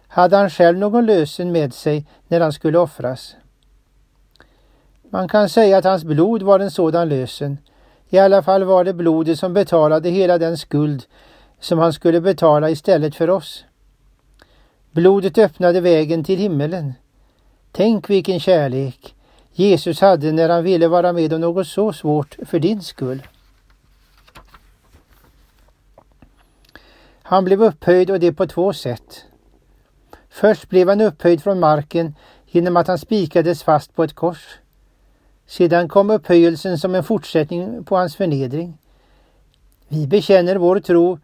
Hade 0.07 0.37
han 0.37 0.49
själv 0.49 0.77
någon 0.77 1.05
lösen 1.05 1.51
med 1.51 1.73
sig 1.73 2.05
när 2.27 2.41
han 2.41 2.53
skulle 2.53 2.77
offras? 2.77 3.35
Man 5.09 5.27
kan 5.27 5.49
säga 5.49 5.77
att 5.77 5.85
hans 5.85 6.03
blod 6.03 6.41
var 6.41 6.59
en 6.59 6.71
sådan 6.71 7.09
lösen. 7.09 7.57
I 8.09 8.17
alla 8.17 8.43
fall 8.43 8.63
var 8.63 8.83
det 8.83 8.93
blodet 8.93 9.39
som 9.39 9.53
betalade 9.53 10.09
hela 10.09 10.37
den 10.37 10.57
skuld 10.57 11.03
som 11.59 11.79
han 11.79 11.93
skulle 11.93 12.21
betala 12.21 12.69
istället 12.69 13.15
för 13.15 13.29
oss. 13.29 13.65
Blodet 14.91 15.37
öppnade 15.37 15.81
vägen 15.81 16.23
till 16.23 16.39
himmelen. 16.39 16.93
Tänk 17.71 18.09
vilken 18.09 18.39
kärlek! 18.39 19.15
Jesus 19.53 20.01
hade 20.01 20.31
när 20.31 20.49
han 20.49 20.63
ville 20.63 20.87
vara 20.87 21.13
med 21.13 21.33
om 21.33 21.41
något 21.41 21.67
så 21.67 21.93
svårt 21.93 22.37
för 22.45 22.59
din 22.59 22.81
skull. 22.81 23.27
Han 27.23 27.45
blev 27.45 27.63
upphöjd 27.63 28.11
och 28.11 28.19
det 28.19 28.33
på 28.33 28.47
två 28.47 28.73
sätt. 28.73 29.25
Först 30.29 30.69
blev 30.69 30.89
han 30.89 31.01
upphöjd 31.01 31.43
från 31.43 31.59
marken 31.59 32.15
genom 32.45 32.77
att 32.77 32.87
han 32.87 32.97
spikades 32.97 33.63
fast 33.63 33.95
på 33.95 34.03
ett 34.03 34.13
kors. 34.13 34.59
Sedan 35.45 35.89
kom 35.89 36.09
upphöjelsen 36.09 36.77
som 36.77 36.95
en 36.95 37.03
fortsättning 37.03 37.83
på 37.83 37.95
hans 37.95 38.15
förnedring. 38.15 38.77
Vi 39.87 40.07
bekänner 40.07 40.55
vår 40.55 40.79
tro 40.79 41.19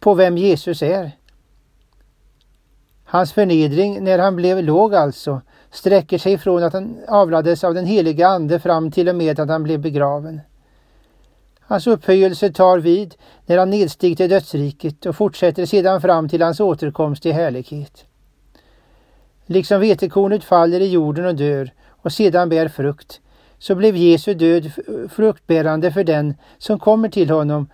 på 0.00 0.14
vem 0.14 0.38
Jesus 0.38 0.82
är. 0.82 1.10
Hans 3.04 3.32
förnedring 3.32 4.04
när 4.04 4.18
han 4.18 4.36
blev 4.36 4.62
låg 4.62 4.94
alltså 4.94 5.40
sträcker 5.76 6.18
sig 6.18 6.38
från 6.38 6.62
att 6.62 6.72
han 6.72 6.98
avlades 7.08 7.64
av 7.64 7.74
den 7.74 7.86
heliga 7.86 8.28
Ande 8.28 8.60
fram 8.60 8.90
till 8.90 9.08
och 9.08 9.14
med 9.14 9.40
att 9.40 9.48
han 9.48 9.62
blev 9.62 9.80
begraven. 9.80 10.40
Hans 11.60 11.86
upphöjelse 11.86 12.52
tar 12.52 12.78
vid 12.78 13.14
när 13.46 13.58
han 13.58 13.70
nedstiger 13.70 14.16
till 14.16 14.30
dödsriket 14.30 15.06
och 15.06 15.16
fortsätter 15.16 15.66
sedan 15.66 16.00
fram 16.00 16.28
till 16.28 16.42
hans 16.42 16.60
återkomst 16.60 17.26
i 17.26 17.32
härlighet. 17.32 18.04
Liksom 19.46 19.80
vetekornet 19.80 20.44
faller 20.44 20.80
i 20.80 20.88
jorden 20.88 21.26
och 21.26 21.34
dör 21.34 21.70
och 21.88 22.12
sedan 22.12 22.48
bär 22.48 22.68
frukt, 22.68 23.20
så 23.58 23.74
blev 23.74 23.96
Jesu 23.96 24.34
död 24.34 24.70
fruktbärande 25.10 25.92
för 25.92 26.04
den 26.04 26.34
som 26.58 26.78
kommer 26.78 27.08
till 27.08 27.30
honom 27.30 27.68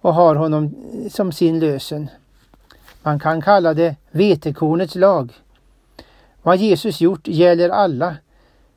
och 0.00 0.14
har 0.14 0.34
honom 0.34 0.74
som 1.10 1.32
sin 1.32 1.60
lösen. 1.60 2.08
Man 3.02 3.18
kan 3.18 3.42
kalla 3.42 3.74
det 3.74 3.96
vetekornets 4.10 4.94
lag. 4.94 5.32
Vad 6.46 6.56
Jesus 6.56 7.00
gjort 7.00 7.28
gäller 7.28 7.68
alla, 7.68 8.16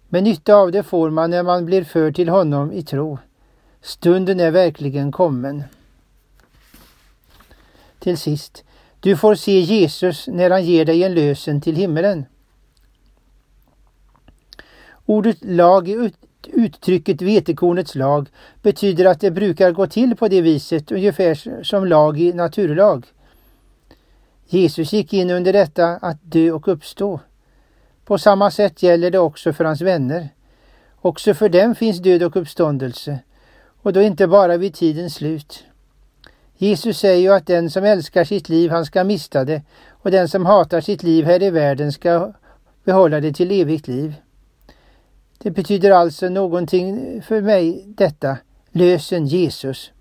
men 0.08 0.24
nytta 0.24 0.56
av 0.56 0.72
det 0.72 0.84
får 0.84 1.10
man 1.10 1.30
när 1.30 1.44
man 1.44 1.66
blir 1.66 1.84
förd 1.84 2.16
till 2.16 2.30
honom 2.30 2.72
i 2.72 2.84
tro. 2.84 3.18
Stunden 3.82 4.40
är 4.40 4.52
verkligen 4.52 5.12
kommen. 5.12 5.64
Till 8.00 8.18
sist, 8.18 8.64
du 9.00 9.18
får 9.18 9.36
se 9.36 9.60
Jesus 9.60 10.28
när 10.28 10.50
han 10.50 10.66
ger 10.66 10.86
dig 10.86 11.04
en 11.04 11.14
lösen 11.14 11.62
till 11.62 11.76
himmelen. 11.76 12.26
Ordet 15.06 15.38
lag, 15.42 15.90
i 15.90 16.12
uttrycket 16.48 17.22
vetekornets 17.22 17.96
lag, 17.96 18.30
betyder 18.62 19.06
att 19.06 19.22
det 19.22 19.32
brukar 19.32 19.72
gå 19.72 19.88
till 19.88 20.16
på 20.16 20.28
det 20.28 20.42
viset, 20.42 20.92
ungefär 20.92 21.64
som 21.64 21.86
lag 21.86 22.20
i 22.20 22.34
naturlag. 22.34 23.06
Jesus 24.48 24.94
gick 24.94 25.14
in 25.14 25.30
under 25.30 25.54
detta 25.54 25.88
att 25.88 26.18
dö 26.22 26.52
och 26.52 26.68
uppstå. 26.68 27.20
På 28.10 28.18
samma 28.18 28.52
sätt 28.52 28.84
gäller 28.84 29.12
det 29.12 29.20
också 29.20 29.54
för 29.54 29.66
hans 29.66 29.82
vänner. 29.82 30.30
Också 31.02 31.34
för 31.34 31.50
dem 31.50 31.76
finns 31.76 32.00
död 32.00 32.24
och 32.24 32.36
uppståndelse, 32.36 33.20
och 33.82 33.94
då 33.94 34.02
inte 34.02 34.28
bara 34.28 34.58
vid 34.58 34.74
tidens 34.74 35.16
slut. 35.16 35.64
Jesus 36.58 37.00
säger 37.00 37.22
ju 37.22 37.34
att 37.34 37.48
den 37.48 37.70
som 37.70 37.84
älskar 37.84 38.24
sitt 38.24 38.50
liv, 38.50 38.72
han 38.72 38.86
ska 38.86 39.04
mista 39.04 39.46
det, 39.46 39.62
och 39.90 40.12
den 40.12 40.30
som 40.30 40.46
hatar 40.46 40.82
sitt 40.82 41.04
liv 41.04 41.26
här 41.26 41.44
i 41.44 41.50
världen 41.50 41.92
ska 41.92 42.34
behålla 42.84 43.20
det 43.20 43.34
till 43.34 43.62
evigt 43.62 43.88
liv. 43.88 44.16
Det 45.38 45.52
betyder 45.52 45.92
alltså 45.92 46.30
någonting 46.30 47.22
för 47.22 47.42
mig 47.42 47.84
detta, 47.88 48.38
lösen 48.72 49.26
Jesus. 49.26 49.92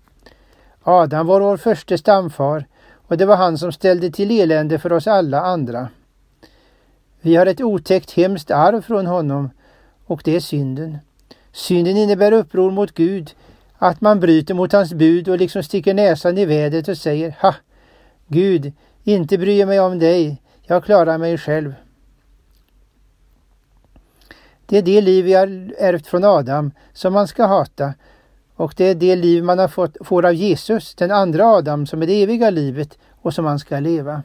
Adam 0.83 1.27
var 1.27 1.41
vår 1.41 1.57
första 1.57 1.97
stamfar 1.97 2.65
och 3.07 3.17
det 3.17 3.25
var 3.25 3.35
han 3.35 3.57
som 3.57 3.71
ställde 3.71 4.11
till 4.11 4.39
elände 4.39 4.79
för 4.79 4.93
oss 4.93 5.07
alla 5.07 5.41
andra. 5.41 5.89
Vi 7.21 7.35
har 7.35 7.45
ett 7.45 7.61
otäckt 7.61 8.11
hemskt 8.11 8.51
arv 8.51 8.81
från 8.81 9.05
honom 9.05 9.49
och 10.05 10.21
det 10.25 10.35
är 10.35 10.39
synden. 10.39 10.97
Synden 11.51 11.97
innebär 11.97 12.31
uppror 12.31 12.71
mot 12.71 12.93
Gud, 12.93 13.35
att 13.77 14.01
man 14.01 14.19
bryter 14.19 14.53
mot 14.53 14.71
hans 14.71 14.93
bud 14.93 15.29
och 15.29 15.37
liksom 15.37 15.63
sticker 15.63 15.93
näsan 15.93 16.37
i 16.37 16.45
vädret 16.45 16.87
och 16.87 16.97
säger 16.97 17.35
Ha! 17.41 17.55
Gud, 18.27 18.73
inte 19.03 19.37
bryr 19.37 19.59
jag 19.59 19.67
mig 19.67 19.79
om 19.79 19.99
dig, 19.99 20.41
jag 20.63 20.83
klarar 20.83 21.17
mig 21.17 21.37
själv. 21.37 21.73
Det 24.65 24.77
är 24.77 24.81
det 24.81 25.01
liv 25.01 25.25
vi 25.25 25.33
har 25.33 25.73
ärvt 25.77 26.07
från 26.07 26.23
Adam 26.23 26.71
som 26.93 27.13
man 27.13 27.27
ska 27.27 27.45
hata 27.45 27.93
och 28.55 28.73
det 28.77 28.85
är 28.85 28.95
det 28.95 29.15
liv 29.15 29.43
man 29.43 29.59
har 29.59 29.67
fått, 29.67 29.97
får 30.01 30.25
av 30.25 30.33
Jesus, 30.33 30.95
den 30.95 31.11
andra 31.11 31.45
Adam 31.45 31.87
som 31.87 32.01
är 32.01 32.07
det 32.07 32.23
eviga 32.23 32.49
livet 32.49 32.97
och 33.21 33.33
som 33.33 33.45
man 33.45 33.59
ska 33.59 33.79
leva. 33.79 34.23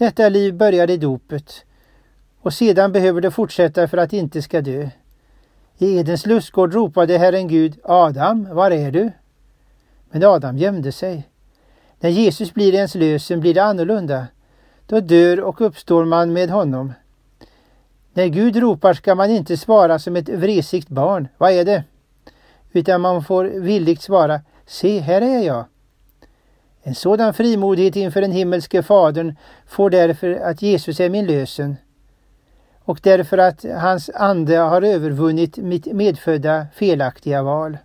Detta 0.00 0.28
liv 0.28 0.54
börjar 0.54 0.90
i 0.90 0.96
dopet 0.96 1.64
och 2.40 2.52
sedan 2.52 2.92
behöver 2.92 3.20
det 3.20 3.30
fortsätta 3.30 3.88
för 3.88 3.98
att 3.98 4.12
inte 4.12 4.42
ska 4.42 4.60
dö. 4.60 4.88
I 5.78 5.96
Edens 5.98 6.26
lustgård 6.26 6.74
ropade 6.74 7.18
Herren 7.18 7.48
Gud 7.48 7.78
Adam, 7.84 8.54
var 8.54 8.70
är 8.70 8.90
du? 8.90 9.10
Men 10.10 10.24
Adam 10.24 10.58
gömde 10.58 10.92
sig. 10.92 11.28
När 12.00 12.10
Jesus 12.10 12.54
blir 12.54 12.74
ens 12.74 12.94
lösen 12.94 13.40
blir 13.40 13.54
det 13.54 13.64
annorlunda. 13.64 14.26
Då 14.86 15.00
dör 15.00 15.40
och 15.40 15.60
uppstår 15.60 16.04
man 16.04 16.32
med 16.32 16.50
honom. 16.50 16.92
När 18.12 18.26
Gud 18.26 18.56
ropar 18.56 18.94
ska 18.94 19.14
man 19.14 19.30
inte 19.30 19.56
svara 19.56 19.98
som 19.98 20.16
ett 20.16 20.28
vresigt 20.28 20.88
barn. 20.88 21.28
Vad 21.38 21.52
är 21.52 21.64
det? 21.64 21.84
Utan 22.72 23.00
man 23.00 23.24
får 23.24 23.44
villigt 23.44 24.02
svara 24.02 24.40
Se, 24.66 24.98
här 24.98 25.22
är 25.22 25.46
jag. 25.46 25.64
En 26.82 26.94
sådan 26.94 27.34
frimodighet 27.34 27.96
inför 27.96 28.20
den 28.20 28.32
himmelske 28.32 28.82
Fadern 28.82 29.36
får 29.66 29.90
därför 29.90 30.34
att 30.34 30.62
Jesus 30.62 31.00
är 31.00 31.10
min 31.10 31.26
lösen 31.26 31.76
och 32.84 33.00
därför 33.02 33.38
att 33.38 33.64
hans 33.64 34.10
ande 34.14 34.56
har 34.56 34.82
övervunnit 34.82 35.56
mitt 35.56 35.86
medfödda 35.86 36.66
felaktiga 36.74 37.42
val. 37.42 37.78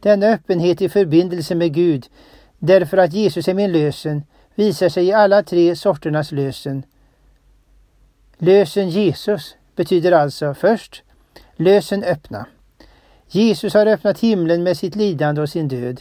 Denna 0.00 0.26
öppenhet 0.26 0.82
i 0.82 0.88
förbindelse 0.88 1.54
med 1.54 1.74
Gud, 1.74 2.06
därför 2.58 2.96
att 2.96 3.12
Jesus 3.12 3.48
är 3.48 3.54
min 3.54 3.72
lösen, 3.72 4.22
visar 4.54 4.88
sig 4.88 5.04
i 5.04 5.12
alla 5.12 5.42
tre 5.42 5.76
sorternas 5.76 6.32
lösen. 6.32 6.82
Lösen 8.38 8.90
Jesus 8.90 9.56
betyder 9.76 10.12
alltså 10.12 10.54
först 10.54 11.02
lösen 11.56 12.04
öppna. 12.04 12.46
Jesus 13.28 13.74
har 13.74 13.86
öppnat 13.86 14.20
himlen 14.20 14.62
med 14.62 14.76
sitt 14.76 14.96
lidande 14.96 15.40
och 15.40 15.48
sin 15.48 15.68
död. 15.68 16.00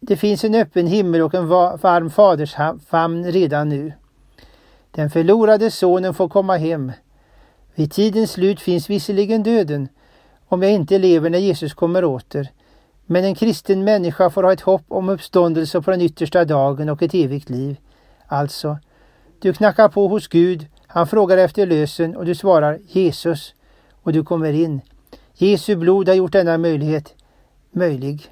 Det 0.00 0.16
finns 0.16 0.44
en 0.44 0.54
öppen 0.54 0.86
himmel 0.86 1.22
och 1.22 1.34
en 1.34 1.48
varm 1.48 2.10
fadersfamn 2.10 3.24
redan 3.24 3.68
nu. 3.68 3.92
Den 4.90 5.10
förlorade 5.10 5.70
sonen 5.70 6.14
får 6.14 6.28
komma 6.28 6.56
hem. 6.56 6.92
Vid 7.74 7.92
tidens 7.92 8.32
slut 8.32 8.60
finns 8.60 8.90
visserligen 8.90 9.42
döden, 9.42 9.88
om 10.48 10.62
jag 10.62 10.72
inte 10.72 10.98
lever 10.98 11.30
när 11.30 11.38
Jesus 11.38 11.74
kommer 11.74 12.04
åter. 12.04 12.48
Men 13.06 13.24
en 13.24 13.34
kristen 13.34 13.84
människa 13.84 14.30
får 14.30 14.42
ha 14.42 14.52
ett 14.52 14.60
hopp 14.60 14.84
om 14.88 15.08
uppståndelse 15.08 15.82
på 15.82 15.90
den 15.90 16.00
yttersta 16.00 16.44
dagen 16.44 16.88
och 16.88 17.02
ett 17.02 17.14
evigt 17.14 17.50
liv. 17.50 17.76
Alltså, 18.26 18.78
du 19.40 19.52
knackar 19.52 19.88
på 19.88 20.08
hos 20.08 20.28
Gud, 20.28 20.66
han 20.86 21.06
frågar 21.06 21.38
efter 21.38 21.66
lösen 21.66 22.16
och 22.16 22.24
du 22.24 22.34
svarar 22.34 22.78
Jesus 22.88 23.54
och 24.02 24.12
du 24.12 24.24
kommer 24.24 24.52
in. 24.52 24.80
Jesu 25.34 25.76
blod 25.76 26.08
har 26.08 26.14
gjort 26.14 26.32
denna 26.32 26.58
möjlighet 26.58 27.14
möjlig. 27.70 28.31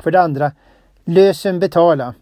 För 0.00 0.10
det 0.10 0.20
andra, 0.20 0.52
lösen 1.04 1.58
betala. 1.58 2.14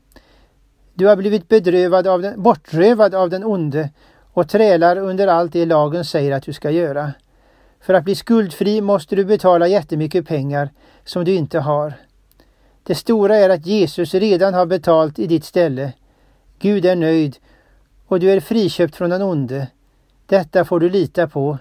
Du 0.95 1.07
har 1.07 1.17
blivit 1.17 1.49
bedrövad 1.49 2.07
av 2.07 2.23
den, 2.23 2.43
bortrövad 2.43 3.15
av 3.15 3.31
den 3.31 3.45
onde 3.45 3.91
och 4.33 4.49
trälar 4.49 4.97
under 4.97 5.27
allt 5.27 5.53
det 5.53 5.67
lagen 5.67 6.05
säger 6.05 6.33
att 6.33 6.43
du 6.43 6.53
ska 6.53 6.71
göra. 6.71 7.13
För 7.81 7.95
att 7.95 8.05
bli 8.05 8.15
skuldfri 8.15 8.81
måste 8.81 9.17
du 9.17 9.25
betala 9.25 9.69
jättemycket 9.69 10.27
pengar 10.27 10.71
som 11.05 11.25
du 11.25 11.35
inte 11.35 11.59
har. 11.59 11.95
Det 12.83 12.95
stora 12.95 13.37
är 13.37 13.51
att 13.51 13.67
Jesus 13.67 14.15
redan 14.15 14.55
har 14.55 14.67
betalt 14.67 15.19
i 15.19 15.27
ditt 15.27 15.45
ställe. 15.45 15.93
Gud 16.59 16.85
är 16.85 16.97
nöjd 16.97 17.37
och 18.07 18.21
du 18.21 18.31
är 18.31 18.41
friköpt 18.41 18.97
från 18.97 19.11
den 19.11 19.23
onde. 19.23 19.69
Detta 20.27 20.65
får 20.65 20.81
du 20.81 20.91
lita 20.91 21.29
på. 21.29 21.59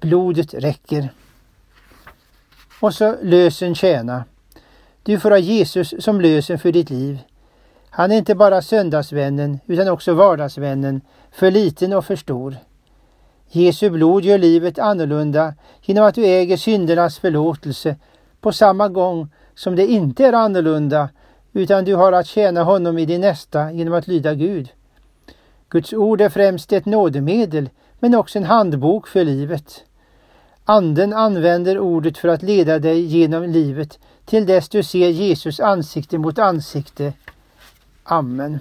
Blodet 0.00 0.54
räcker. 0.54 1.08
Och 2.80 2.94
så 2.94 3.16
lösen 3.22 3.74
tjäna. 3.74 4.24
Du 5.06 5.20
får 5.20 5.30
ha 5.30 5.38
Jesus 5.38 5.94
som 5.98 6.20
lösen 6.20 6.58
för 6.58 6.72
ditt 6.72 6.90
liv. 6.90 7.18
Han 7.90 8.12
är 8.12 8.16
inte 8.16 8.34
bara 8.34 8.62
söndagsvännen 8.62 9.60
utan 9.66 9.88
också 9.88 10.14
vardagsvännen, 10.14 11.00
för 11.32 11.50
liten 11.50 11.92
och 11.92 12.04
för 12.04 12.16
stor. 12.16 12.56
Jesu 13.48 13.90
blod 13.90 14.24
gör 14.24 14.38
livet 14.38 14.78
annorlunda 14.78 15.54
genom 15.82 16.04
att 16.04 16.14
du 16.14 16.24
äger 16.24 16.56
syndernas 16.56 17.18
förlåtelse 17.18 17.96
på 18.40 18.52
samma 18.52 18.88
gång 18.88 19.28
som 19.54 19.76
det 19.76 19.86
inte 19.86 20.24
är 20.24 20.32
annorlunda 20.32 21.08
utan 21.52 21.84
du 21.84 21.94
har 21.94 22.12
att 22.12 22.26
tjäna 22.26 22.62
honom 22.62 22.98
i 22.98 23.06
din 23.06 23.20
nästa 23.20 23.72
genom 23.72 23.94
att 23.94 24.08
lyda 24.08 24.34
Gud. 24.34 24.68
Guds 25.68 25.92
ord 25.92 26.20
är 26.20 26.28
främst 26.28 26.72
ett 26.72 26.86
nådemedel 26.86 27.70
men 27.98 28.14
också 28.14 28.38
en 28.38 28.44
handbok 28.44 29.08
för 29.08 29.24
livet. 29.24 29.84
Anden 30.64 31.12
använder 31.12 31.78
ordet 31.78 32.18
för 32.18 32.28
att 32.28 32.42
leda 32.42 32.78
dig 32.78 33.00
genom 33.00 33.42
livet 33.42 33.98
till 34.24 34.46
dess 34.46 34.68
du 34.68 34.82
ser 34.82 35.08
Jesus 35.08 35.60
ansikte 35.60 36.18
mot 36.18 36.38
ansikte. 36.38 37.12
Amen. 38.04 38.60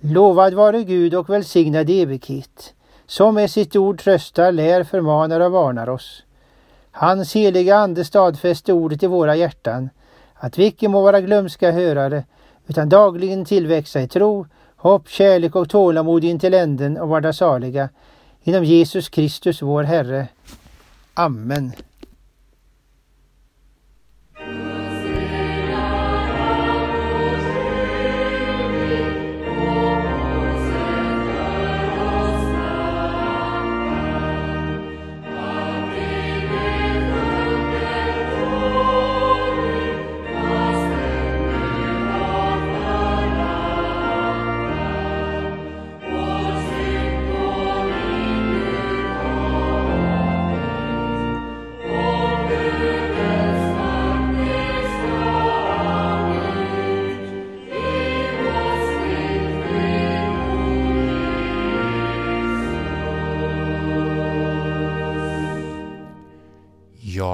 Lovad 0.00 0.54
vare 0.54 0.82
Gud 0.82 1.14
och 1.14 1.30
välsignad 1.30 1.90
evighet 1.90 2.74
som 3.06 3.34
med 3.34 3.50
sitt 3.50 3.76
ord 3.76 4.00
tröstar, 4.00 4.52
lär, 4.52 4.84
förmanar 4.84 5.40
och 5.40 5.52
varnar 5.52 5.88
oss. 5.88 6.22
Hans 6.90 7.36
heliga 7.36 7.76
Ande 7.76 8.04
stadfäste 8.04 8.72
ordet 8.72 9.02
i 9.02 9.06
våra 9.06 9.36
hjärtan, 9.36 9.90
att 10.34 10.58
vi 10.58 10.66
icke 10.66 10.88
må 10.88 11.02
vara 11.02 11.20
glömska 11.20 11.70
hörare, 11.70 12.24
utan 12.66 12.88
dagligen 12.88 13.44
tillväxa 13.44 14.00
i 14.00 14.08
tro, 14.08 14.46
hopp, 14.76 15.08
kärlek 15.08 15.56
och 15.56 15.68
tålamod 15.68 16.24
in 16.24 16.38
till 16.38 16.54
änden 16.54 16.96
och 16.98 17.08
varda 17.08 17.32
saliga, 17.32 17.88
genom 18.42 18.64
Jesus 18.64 19.08
Kristus 19.08 19.62
vår 19.62 19.82
Herre. 19.82 20.28
Amen. 21.14 21.72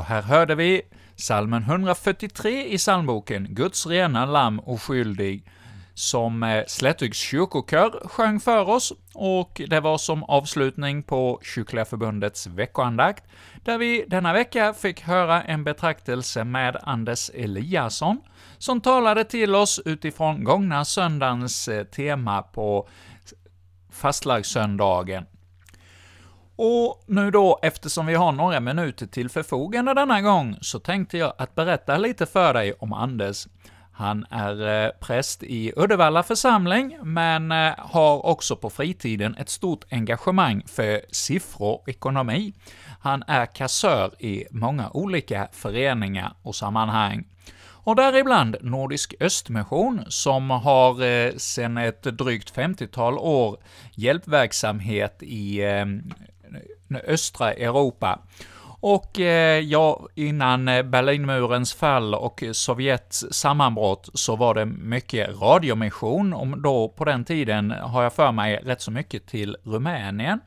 Här 0.08 0.22
hörde 0.22 0.54
vi 0.54 0.82
salmen 1.16 1.62
143 1.62 2.74
i 2.74 2.78
psalmboken, 2.78 3.46
Guds 3.50 3.86
rena 3.86 4.26
lamm 4.26 4.60
oskyldig, 4.60 5.44
som 5.94 6.42
eh, 6.42 6.64
Slättygs 6.66 7.18
kyrkokör 7.18 8.08
sjöng 8.08 8.40
för 8.40 8.68
oss, 8.68 8.92
och 9.14 9.60
det 9.68 9.80
var 9.80 9.98
som 9.98 10.24
avslutning 10.24 11.02
på 11.02 11.40
Kyrkliga 11.42 11.84
Förbundets 11.84 12.46
veckoandakt, 12.46 13.24
där 13.64 13.78
vi 13.78 14.04
denna 14.08 14.32
vecka 14.32 14.74
fick 14.74 15.00
höra 15.00 15.42
en 15.42 15.64
betraktelse 15.64 16.44
med 16.44 16.76
Anders 16.82 17.30
Eliasson, 17.34 18.20
som 18.58 18.80
talade 18.80 19.24
till 19.24 19.54
oss 19.54 19.80
utifrån 19.84 20.44
gångna 20.44 20.84
söndagens 20.84 21.68
eh, 21.68 21.84
tema 21.84 22.42
på 22.42 22.88
fastlagssöndagen. 23.90 25.26
Och 26.60 27.04
nu 27.06 27.30
då, 27.30 27.58
eftersom 27.62 28.06
vi 28.06 28.14
har 28.14 28.32
några 28.32 28.60
minuter 28.60 29.06
till 29.06 29.28
förfogande 29.28 29.94
denna 29.94 30.20
gång, 30.20 30.58
så 30.60 30.78
tänkte 30.78 31.18
jag 31.18 31.32
att 31.38 31.54
berätta 31.54 31.98
lite 31.98 32.26
för 32.26 32.54
dig 32.54 32.72
om 32.72 32.92
Anders. 32.92 33.46
Han 33.92 34.26
är 34.30 34.84
eh, 34.84 34.90
präst 35.00 35.42
i 35.42 35.72
Uddevalla 35.76 36.22
församling, 36.22 36.98
men 37.02 37.52
eh, 37.52 37.72
har 37.78 38.26
också 38.26 38.56
på 38.56 38.70
fritiden 38.70 39.36
ett 39.36 39.48
stort 39.48 39.84
engagemang 39.90 40.62
för 40.66 41.00
siffror 41.10 41.74
och 41.74 41.88
ekonomi. 41.88 42.52
Han 43.00 43.24
är 43.26 43.46
kassör 43.46 44.22
i 44.22 44.44
många 44.50 44.90
olika 44.90 45.48
föreningar 45.52 46.32
och 46.42 46.54
sammanhang 46.54 47.24
och 47.88 47.96
däribland 47.96 48.56
Nordisk 48.60 49.14
Östmission, 49.20 50.04
som 50.08 50.50
har 50.50 51.02
eh, 51.02 51.32
sedan 51.36 51.78
ett 51.78 52.02
drygt 52.02 52.56
50-tal 52.56 53.18
år 53.18 53.58
hjälpverksamhet 53.94 55.22
i 55.22 55.60
eh, 55.62 55.84
östra 57.06 57.52
Europa. 57.52 58.18
Och 58.80 59.20
eh, 59.20 59.60
ja, 59.60 60.08
innan 60.14 60.68
eh, 60.68 60.82
Berlinmurens 60.82 61.74
fall 61.74 62.14
och 62.14 62.44
Sovjets 62.52 63.24
sammanbrott 63.30 64.08
så 64.14 64.36
var 64.36 64.54
det 64.54 64.66
mycket 64.66 65.40
radiomission, 65.40 66.32
och 66.32 66.58
då 66.58 66.88
på 66.88 67.04
den 67.04 67.24
tiden 67.24 67.70
har 67.70 68.02
jag 68.02 68.12
för 68.12 68.32
mig 68.32 68.56
rätt 68.64 68.80
så 68.80 68.90
mycket 68.90 69.26
till 69.26 69.56
Rumänien. 69.64 70.40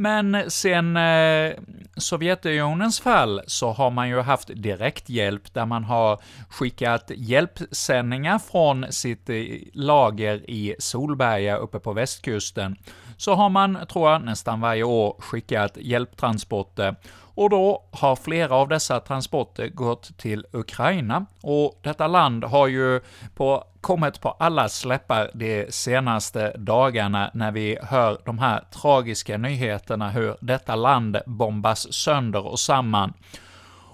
Men 0.00 0.50
sen 0.50 0.96
eh, 0.96 1.52
Sovjetunionens 1.96 3.00
fall 3.00 3.40
så 3.46 3.72
har 3.72 3.90
man 3.90 4.08
ju 4.08 4.20
haft 4.20 4.50
direkthjälp, 4.54 5.54
där 5.54 5.66
man 5.66 5.84
har 5.84 6.20
skickat 6.48 7.10
hjälpsändningar 7.16 8.38
från 8.38 8.86
sitt 8.90 9.30
eh, 9.30 9.36
lager 9.72 10.50
i 10.50 10.74
Solberga 10.78 11.56
uppe 11.56 11.78
på 11.78 11.92
västkusten. 11.92 12.76
Så 13.20 13.34
har 13.34 13.48
man, 13.48 13.78
tror 13.92 14.10
jag, 14.10 14.22
nästan 14.22 14.60
varje 14.60 14.82
år 14.82 15.16
skickat 15.18 15.76
hjälptransporter 15.76 16.96
och 17.34 17.50
då 17.50 17.84
har 17.90 18.16
flera 18.16 18.54
av 18.54 18.68
dessa 18.68 19.00
transporter 19.00 19.68
gått 19.68 20.18
till 20.18 20.46
Ukraina, 20.52 21.26
och 21.42 21.80
detta 21.82 22.06
land 22.06 22.44
har 22.44 22.66
ju 22.66 23.00
på, 23.34 23.64
kommit 23.80 24.20
på 24.20 24.30
alla 24.30 24.68
släppar 24.68 25.30
de 25.34 25.66
senaste 25.70 26.52
dagarna 26.56 27.30
när 27.34 27.50
vi 27.50 27.78
hör 27.82 28.20
de 28.24 28.38
här 28.38 28.64
tragiska 28.82 29.38
nyheterna 29.38 30.10
hur 30.10 30.36
detta 30.40 30.76
land 30.76 31.18
bombas 31.26 31.92
sönder 31.92 32.46
och 32.46 32.60
samman. 32.60 33.12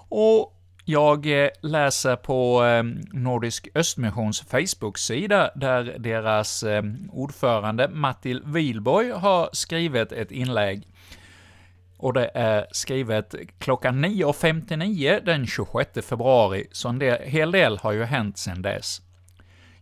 Och 0.09 0.56
jag 0.89 1.43
eh, 1.43 1.49
läser 1.61 2.15
på 2.15 2.61
ehm, 2.61 3.01
Nordisk 3.13 3.67
Östmissions 3.75 4.41
Facebook-sida, 4.41 5.51
där 5.55 5.95
deras 5.99 6.63
ehm, 6.63 7.09
ordförande 7.13 7.87
Mattil 7.89 8.41
Wilborg 8.45 9.11
har 9.11 9.49
skrivit 9.53 10.11
ett 10.11 10.31
inlägg 10.31 10.87
och 11.97 12.13
det 12.13 12.31
är 12.33 12.67
skrivet 12.71 13.35
klockan 13.57 14.05
9.59 14.05 15.25
den 15.25 15.47
26 15.47 16.05
februari, 16.05 16.67
så 16.71 16.89
en 16.89 16.99
del, 16.99 17.21
hel 17.21 17.51
del 17.51 17.77
har 17.77 17.91
ju 17.91 18.03
hänt 18.03 18.37
sedan 18.37 18.61
dess. 18.61 19.01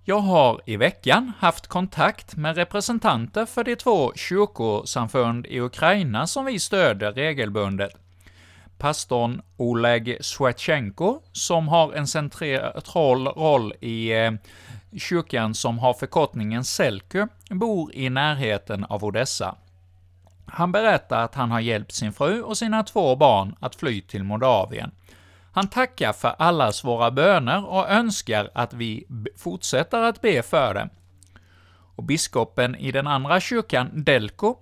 Jag 0.03 0.19
har 0.19 0.61
i 0.65 0.77
veckan 0.77 1.31
haft 1.39 1.67
kontakt 1.67 2.35
med 2.35 2.55
representanter 2.55 3.45
för 3.45 3.63
de 3.63 3.75
två 3.75 4.13
kyrkosamfund 4.15 5.45
i 5.45 5.59
Ukraina 5.59 6.27
som 6.27 6.45
vi 6.45 6.59
stöder 6.59 7.11
regelbundet. 7.11 8.04
Pastorn 8.77 9.41
Oleg 9.57 10.17
Svetjenko, 10.21 11.21
som 11.31 11.67
har 11.67 11.93
en 11.93 12.07
central 12.07 13.27
roll 13.27 13.73
i 13.79 14.11
eh, 14.13 14.31
kyrkan 14.97 15.55
som 15.55 15.79
har 15.79 15.93
förkortningen 15.93 16.63
Selku, 16.63 17.27
bor 17.49 17.95
i 17.95 18.09
närheten 18.09 18.83
av 18.83 19.05
Odessa. 19.05 19.55
Han 20.45 20.71
berättar 20.71 21.23
att 21.23 21.35
han 21.35 21.51
har 21.51 21.59
hjälpt 21.59 21.91
sin 21.91 22.13
fru 22.13 22.41
och 22.41 22.57
sina 22.57 22.83
två 22.83 23.15
barn 23.15 23.55
att 23.59 23.75
fly 23.75 24.01
till 24.01 24.23
Moldavien. 24.23 24.91
Han 25.51 25.67
tackar 25.67 26.13
för 26.13 26.35
allas 26.39 26.83
våra 26.83 27.11
böner 27.11 27.65
och 27.65 27.89
önskar 27.89 28.49
att 28.53 28.73
vi 28.73 29.07
fortsätter 29.37 30.01
att 30.01 30.21
be 30.21 30.43
för 30.43 30.73
dem. 30.73 30.89
Och 31.95 32.03
biskopen 32.03 32.75
i 32.75 32.91
den 32.91 33.07
andra 33.07 33.39
kyrkan, 33.39 33.89
Delko, 33.93 34.55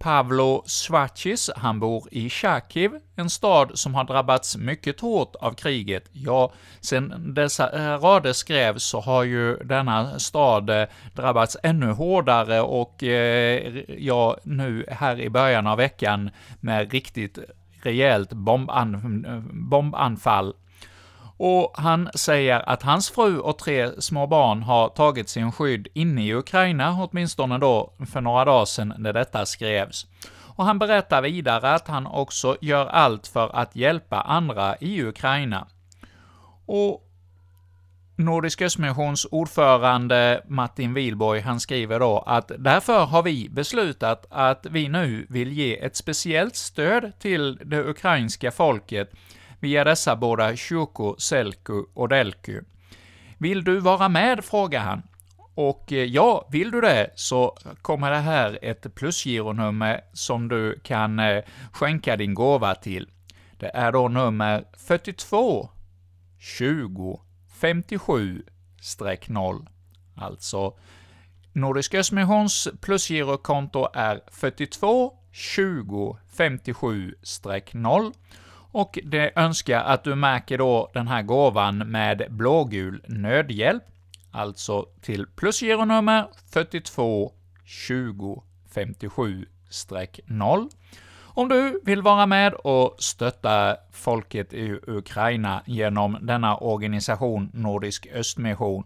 Pavlo 0.00 0.62
Svacis, 0.66 1.50
han 1.56 1.80
bor 1.80 2.08
i 2.10 2.28
Charkiv, 2.28 2.90
en 3.16 3.30
stad 3.30 3.70
som 3.74 3.94
har 3.94 4.04
drabbats 4.04 4.56
mycket 4.56 5.00
hårt 5.00 5.36
av 5.40 5.52
kriget. 5.52 6.08
Ja, 6.12 6.52
sedan 6.80 7.34
dessa 7.34 7.70
eh, 7.70 8.00
rader 8.00 8.32
skrevs 8.32 8.84
så 8.84 9.00
har 9.00 9.24
ju 9.24 9.56
denna 9.56 10.18
stad 10.18 10.70
eh, 10.70 10.88
drabbats 11.14 11.56
ännu 11.62 11.92
hårdare 11.92 12.60
och 12.60 13.02
eh, 13.02 13.82
ja, 13.88 14.36
nu 14.42 14.84
här 14.88 15.20
i 15.20 15.30
början 15.30 15.66
av 15.66 15.76
veckan 15.76 16.30
med 16.60 16.92
riktigt 16.92 17.38
rejält 17.82 18.32
bomban 18.32 18.94
eh, 19.26 19.40
bombanfall 19.70 20.54
och 21.42 21.72
han 21.74 22.10
säger 22.14 22.68
att 22.68 22.82
hans 22.82 23.10
fru 23.10 23.38
och 23.38 23.58
tre 23.58 24.02
små 24.02 24.26
barn 24.26 24.62
har 24.62 24.88
tagit 24.88 25.28
sin 25.28 25.52
skydd 25.52 25.88
inne 25.94 26.26
i 26.26 26.34
Ukraina, 26.34 27.08
åtminstone 27.10 27.58
då 27.58 27.92
för 28.12 28.20
några 28.20 28.44
dagar 28.44 28.64
sedan 28.64 28.94
när 28.98 29.12
detta 29.12 29.46
skrevs. 29.46 30.06
Och 30.56 30.64
han 30.64 30.78
berättar 30.78 31.22
vidare 31.22 31.74
att 31.74 31.88
han 31.88 32.06
också 32.06 32.56
gör 32.60 32.86
allt 32.86 33.26
för 33.26 33.56
att 33.56 33.76
hjälpa 33.76 34.20
andra 34.20 34.76
i 34.76 35.02
Ukraina. 35.02 35.66
Och 36.66 37.06
Nordisk 38.16 38.62
Östmissions 38.62 39.26
ordförande 39.30 40.42
Martin 40.48 40.94
Wilborg, 40.94 41.40
han 41.40 41.60
skriver 41.60 42.00
då 42.00 42.18
att 42.18 42.52
därför 42.58 43.04
har 43.04 43.22
vi 43.22 43.48
beslutat 43.50 44.26
att 44.30 44.66
vi 44.70 44.88
nu 44.88 45.26
vill 45.28 45.52
ge 45.52 45.84
ett 45.84 45.96
speciellt 45.96 46.56
stöd 46.56 47.12
till 47.18 47.58
det 47.64 47.84
ukrainska 47.84 48.50
folket 48.50 49.10
via 49.60 49.84
dessa 49.84 50.16
båda 50.16 50.56
kyrkor, 50.56 51.16
Selku 51.18 51.84
och 51.94 52.08
Delku. 52.08 52.60
Vill 53.38 53.64
du 53.64 53.80
vara 53.80 54.08
med? 54.08 54.44
frågar 54.44 54.80
han. 54.80 55.02
Och 55.54 55.92
eh, 55.92 56.04
ja, 56.04 56.48
vill 56.50 56.70
du 56.70 56.80
det 56.80 57.10
så 57.14 57.56
kommer 57.82 58.10
det 58.10 58.16
här 58.16 58.58
ett 58.62 58.94
plusgironummer 58.94 60.00
som 60.12 60.48
du 60.48 60.80
kan 60.84 61.18
eh, 61.18 61.44
skänka 61.72 62.16
din 62.16 62.34
gåva 62.34 62.74
till. 62.74 63.08
Det 63.58 63.70
är 63.74 63.92
då 63.92 64.08
nummer 64.08 64.64
42 64.76 65.70
20 66.38 67.20
57-0. 67.60 69.66
Alltså, 70.16 70.78
Nordisk 71.52 71.94
Östmissions 71.94 72.68
plusgirokonto 72.80 73.88
är 73.94 74.20
42 74.30 75.12
20 75.32 76.18
57-0 76.36 78.12
och 78.72 78.98
det 79.04 79.32
önskar 79.36 79.80
att 79.80 80.04
du 80.04 80.14
märker 80.14 80.58
då 80.58 80.90
den 80.94 81.08
här 81.08 81.22
gåvan 81.22 81.78
med 81.78 82.26
blågul 82.30 83.02
nödhjälp, 83.08 83.82
alltså 84.30 84.86
till 85.00 85.26
plusgironummer 85.36 86.28
42 86.52 87.32
20 87.64 88.42
57-0. 88.74 90.70
Om 91.34 91.48
du 91.48 91.80
vill 91.84 92.02
vara 92.02 92.26
med 92.26 92.54
och 92.54 92.96
stötta 92.98 93.76
folket 93.92 94.52
i 94.52 94.78
Ukraina 94.86 95.62
genom 95.66 96.18
denna 96.20 96.56
organisation 96.56 97.50
Nordisk 97.54 98.06
Östmission, 98.14 98.84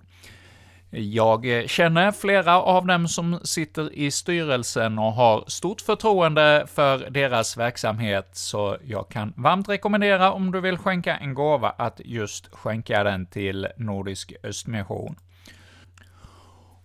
jag 0.97 1.65
känner 1.67 2.13
flera 2.13 2.63
av 2.63 2.87
dem 2.87 3.09
som 3.09 3.41
sitter 3.45 3.95
i 3.95 4.11
styrelsen 4.11 4.99
och 4.99 5.13
har 5.13 5.45
stort 5.47 5.81
förtroende 5.81 6.67
för 6.75 7.11
deras 7.11 7.57
verksamhet, 7.57 8.29
så 8.33 8.77
jag 8.85 9.09
kan 9.09 9.33
varmt 9.37 9.69
rekommendera 9.69 10.33
om 10.33 10.53
du 10.53 10.61
vill 10.61 10.79
skänka 10.79 11.17
en 11.17 11.35
gåva 11.35 11.71
att 11.71 12.01
just 12.05 12.55
skänka 12.55 13.05
den 13.05 13.27
till 13.27 13.69
Nordisk 13.77 14.33
Östmission. 14.43 15.17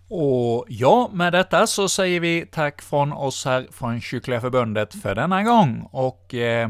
Och 0.10 0.65
ja, 0.67 1.10
med 1.13 1.34
detta 1.34 1.67
så 1.67 1.89
säger 1.89 2.19
vi 2.19 2.45
tack 2.52 2.82
från 2.82 3.13
oss 3.13 3.45
här 3.45 3.67
från 3.72 4.02
Kyrkliga 4.02 4.41
Förbundet 4.41 5.02
för 5.02 5.15
denna 5.15 5.43
gång, 5.43 5.89
och 5.91 6.34
eh, 6.34 6.69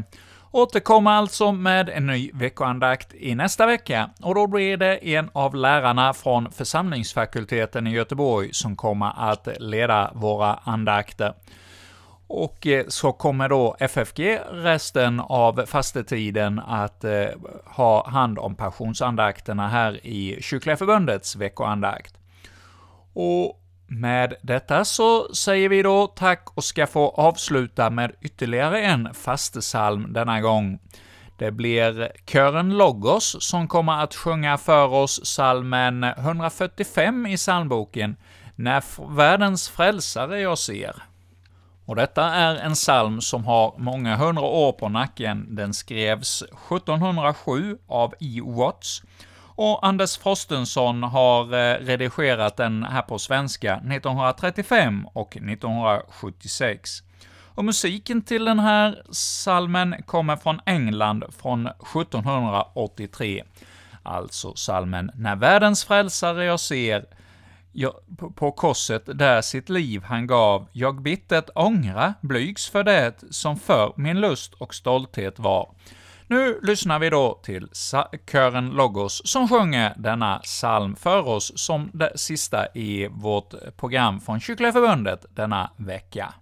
återkommer 0.50 1.10
alltså 1.10 1.52
med 1.52 1.88
en 1.88 2.06
ny 2.06 2.30
veckoandakt 2.34 3.14
i 3.14 3.34
nästa 3.34 3.66
vecka, 3.66 4.10
och 4.22 4.34
då 4.34 4.46
blir 4.46 4.76
det 4.76 5.08
en 5.08 5.30
av 5.32 5.54
lärarna 5.54 6.14
från 6.14 6.52
församlingsfakulteten 6.52 7.86
i 7.86 7.90
Göteborg 7.90 8.48
som 8.52 8.76
kommer 8.76 9.30
att 9.30 9.48
leda 9.58 10.10
våra 10.14 10.54
andakter. 10.54 11.34
Och 12.26 12.66
eh, 12.66 12.84
så 12.88 13.12
kommer 13.12 13.48
då 13.48 13.76
FFG 13.80 14.38
resten 14.50 15.20
av 15.20 15.66
fastetiden 15.66 16.58
att 16.58 17.04
eh, 17.04 17.26
ha 17.64 18.10
hand 18.10 18.38
om 18.38 18.54
passionsandakterna 18.54 19.68
här 19.68 20.06
i 20.06 20.38
Kyrkliga 20.42 20.76
Förbundets 20.76 21.36
veckoandakt. 21.36 22.14
Och 23.12 23.59
med 23.90 24.34
detta 24.42 24.84
så 24.84 25.34
säger 25.34 25.68
vi 25.68 25.82
då 25.82 26.06
tack 26.06 26.48
och 26.54 26.64
ska 26.64 26.86
få 26.86 27.08
avsluta 27.08 27.90
med 27.90 28.12
ytterligare 28.20 28.80
en 28.80 29.14
fastesalm 29.14 30.12
denna 30.12 30.40
gång. 30.40 30.78
Det 31.38 31.50
blir 31.50 32.12
kören 32.26 32.78
Logos 32.78 33.36
som 33.40 33.68
kommer 33.68 34.02
att 34.02 34.14
sjunga 34.14 34.58
för 34.58 34.86
oss 34.86 35.26
salmen 35.26 36.04
145 36.04 37.26
i 37.26 37.36
psalmboken, 37.36 38.16
När 38.54 39.14
världens 39.16 39.68
frälsare 39.68 40.40
jag 40.40 40.58
ser. 40.58 41.02
Och 41.84 41.96
detta 41.96 42.24
är 42.24 42.56
en 42.56 42.74
psalm 42.74 43.20
som 43.20 43.44
har 43.44 43.74
många 43.78 44.16
hundra 44.16 44.42
år 44.42 44.72
på 44.72 44.88
nacken. 44.88 45.46
Den 45.56 45.74
skrevs 45.74 46.42
1707 46.42 47.78
av 47.88 48.14
E. 48.20 48.40
Watts, 48.44 49.02
och 49.62 49.86
Anders 49.86 50.18
Frostenson 50.18 51.02
har 51.02 51.44
eh, 51.44 51.76
redigerat 51.78 52.56
den 52.56 52.82
här 52.82 53.02
på 53.02 53.18
svenska 53.18 53.74
1935 53.74 55.06
och 55.12 55.36
1976. 55.36 57.02
Och 57.54 57.64
musiken 57.64 58.22
till 58.22 58.44
den 58.44 58.58
här 58.58 59.02
salmen 59.10 60.02
kommer 60.06 60.36
från 60.36 60.60
England 60.66 61.24
från 61.38 61.66
1783. 61.66 63.44
Alltså 64.02 64.54
salmen 64.54 65.10
”När 65.14 65.36
världens 65.36 65.84
frälsare 65.84 66.44
jag 66.44 66.60
ser, 66.60 67.04
jag, 67.72 67.94
på 68.34 68.52
korset 68.52 69.02
där 69.18 69.42
sitt 69.42 69.68
liv 69.68 70.02
han 70.02 70.26
gav, 70.26 70.66
jag 70.72 71.02
bittert 71.02 71.50
ångra, 71.54 72.14
blygs 72.20 72.68
för 72.68 72.84
det 72.84 73.14
som 73.30 73.58
för 73.58 73.92
min 73.96 74.20
lust 74.20 74.54
och 74.54 74.74
stolthet 74.74 75.38
var. 75.38 75.68
Nu 76.30 76.60
lyssnar 76.62 76.98
vi 76.98 77.10
då 77.10 77.40
till 77.42 77.68
kören 78.32 78.70
Logos 78.70 79.22
som 79.24 79.48
sjunger 79.48 79.94
denna 79.96 80.38
psalm 80.38 80.96
för 80.96 81.28
oss 81.28 81.52
som 81.54 81.90
det 81.92 82.18
sista 82.18 82.66
i 82.74 83.08
vårt 83.10 83.76
program 83.76 84.20
från 84.20 84.40
Kyrkliga 84.40 84.72
Förbundet 84.72 85.26
denna 85.30 85.70
vecka. 85.76 86.34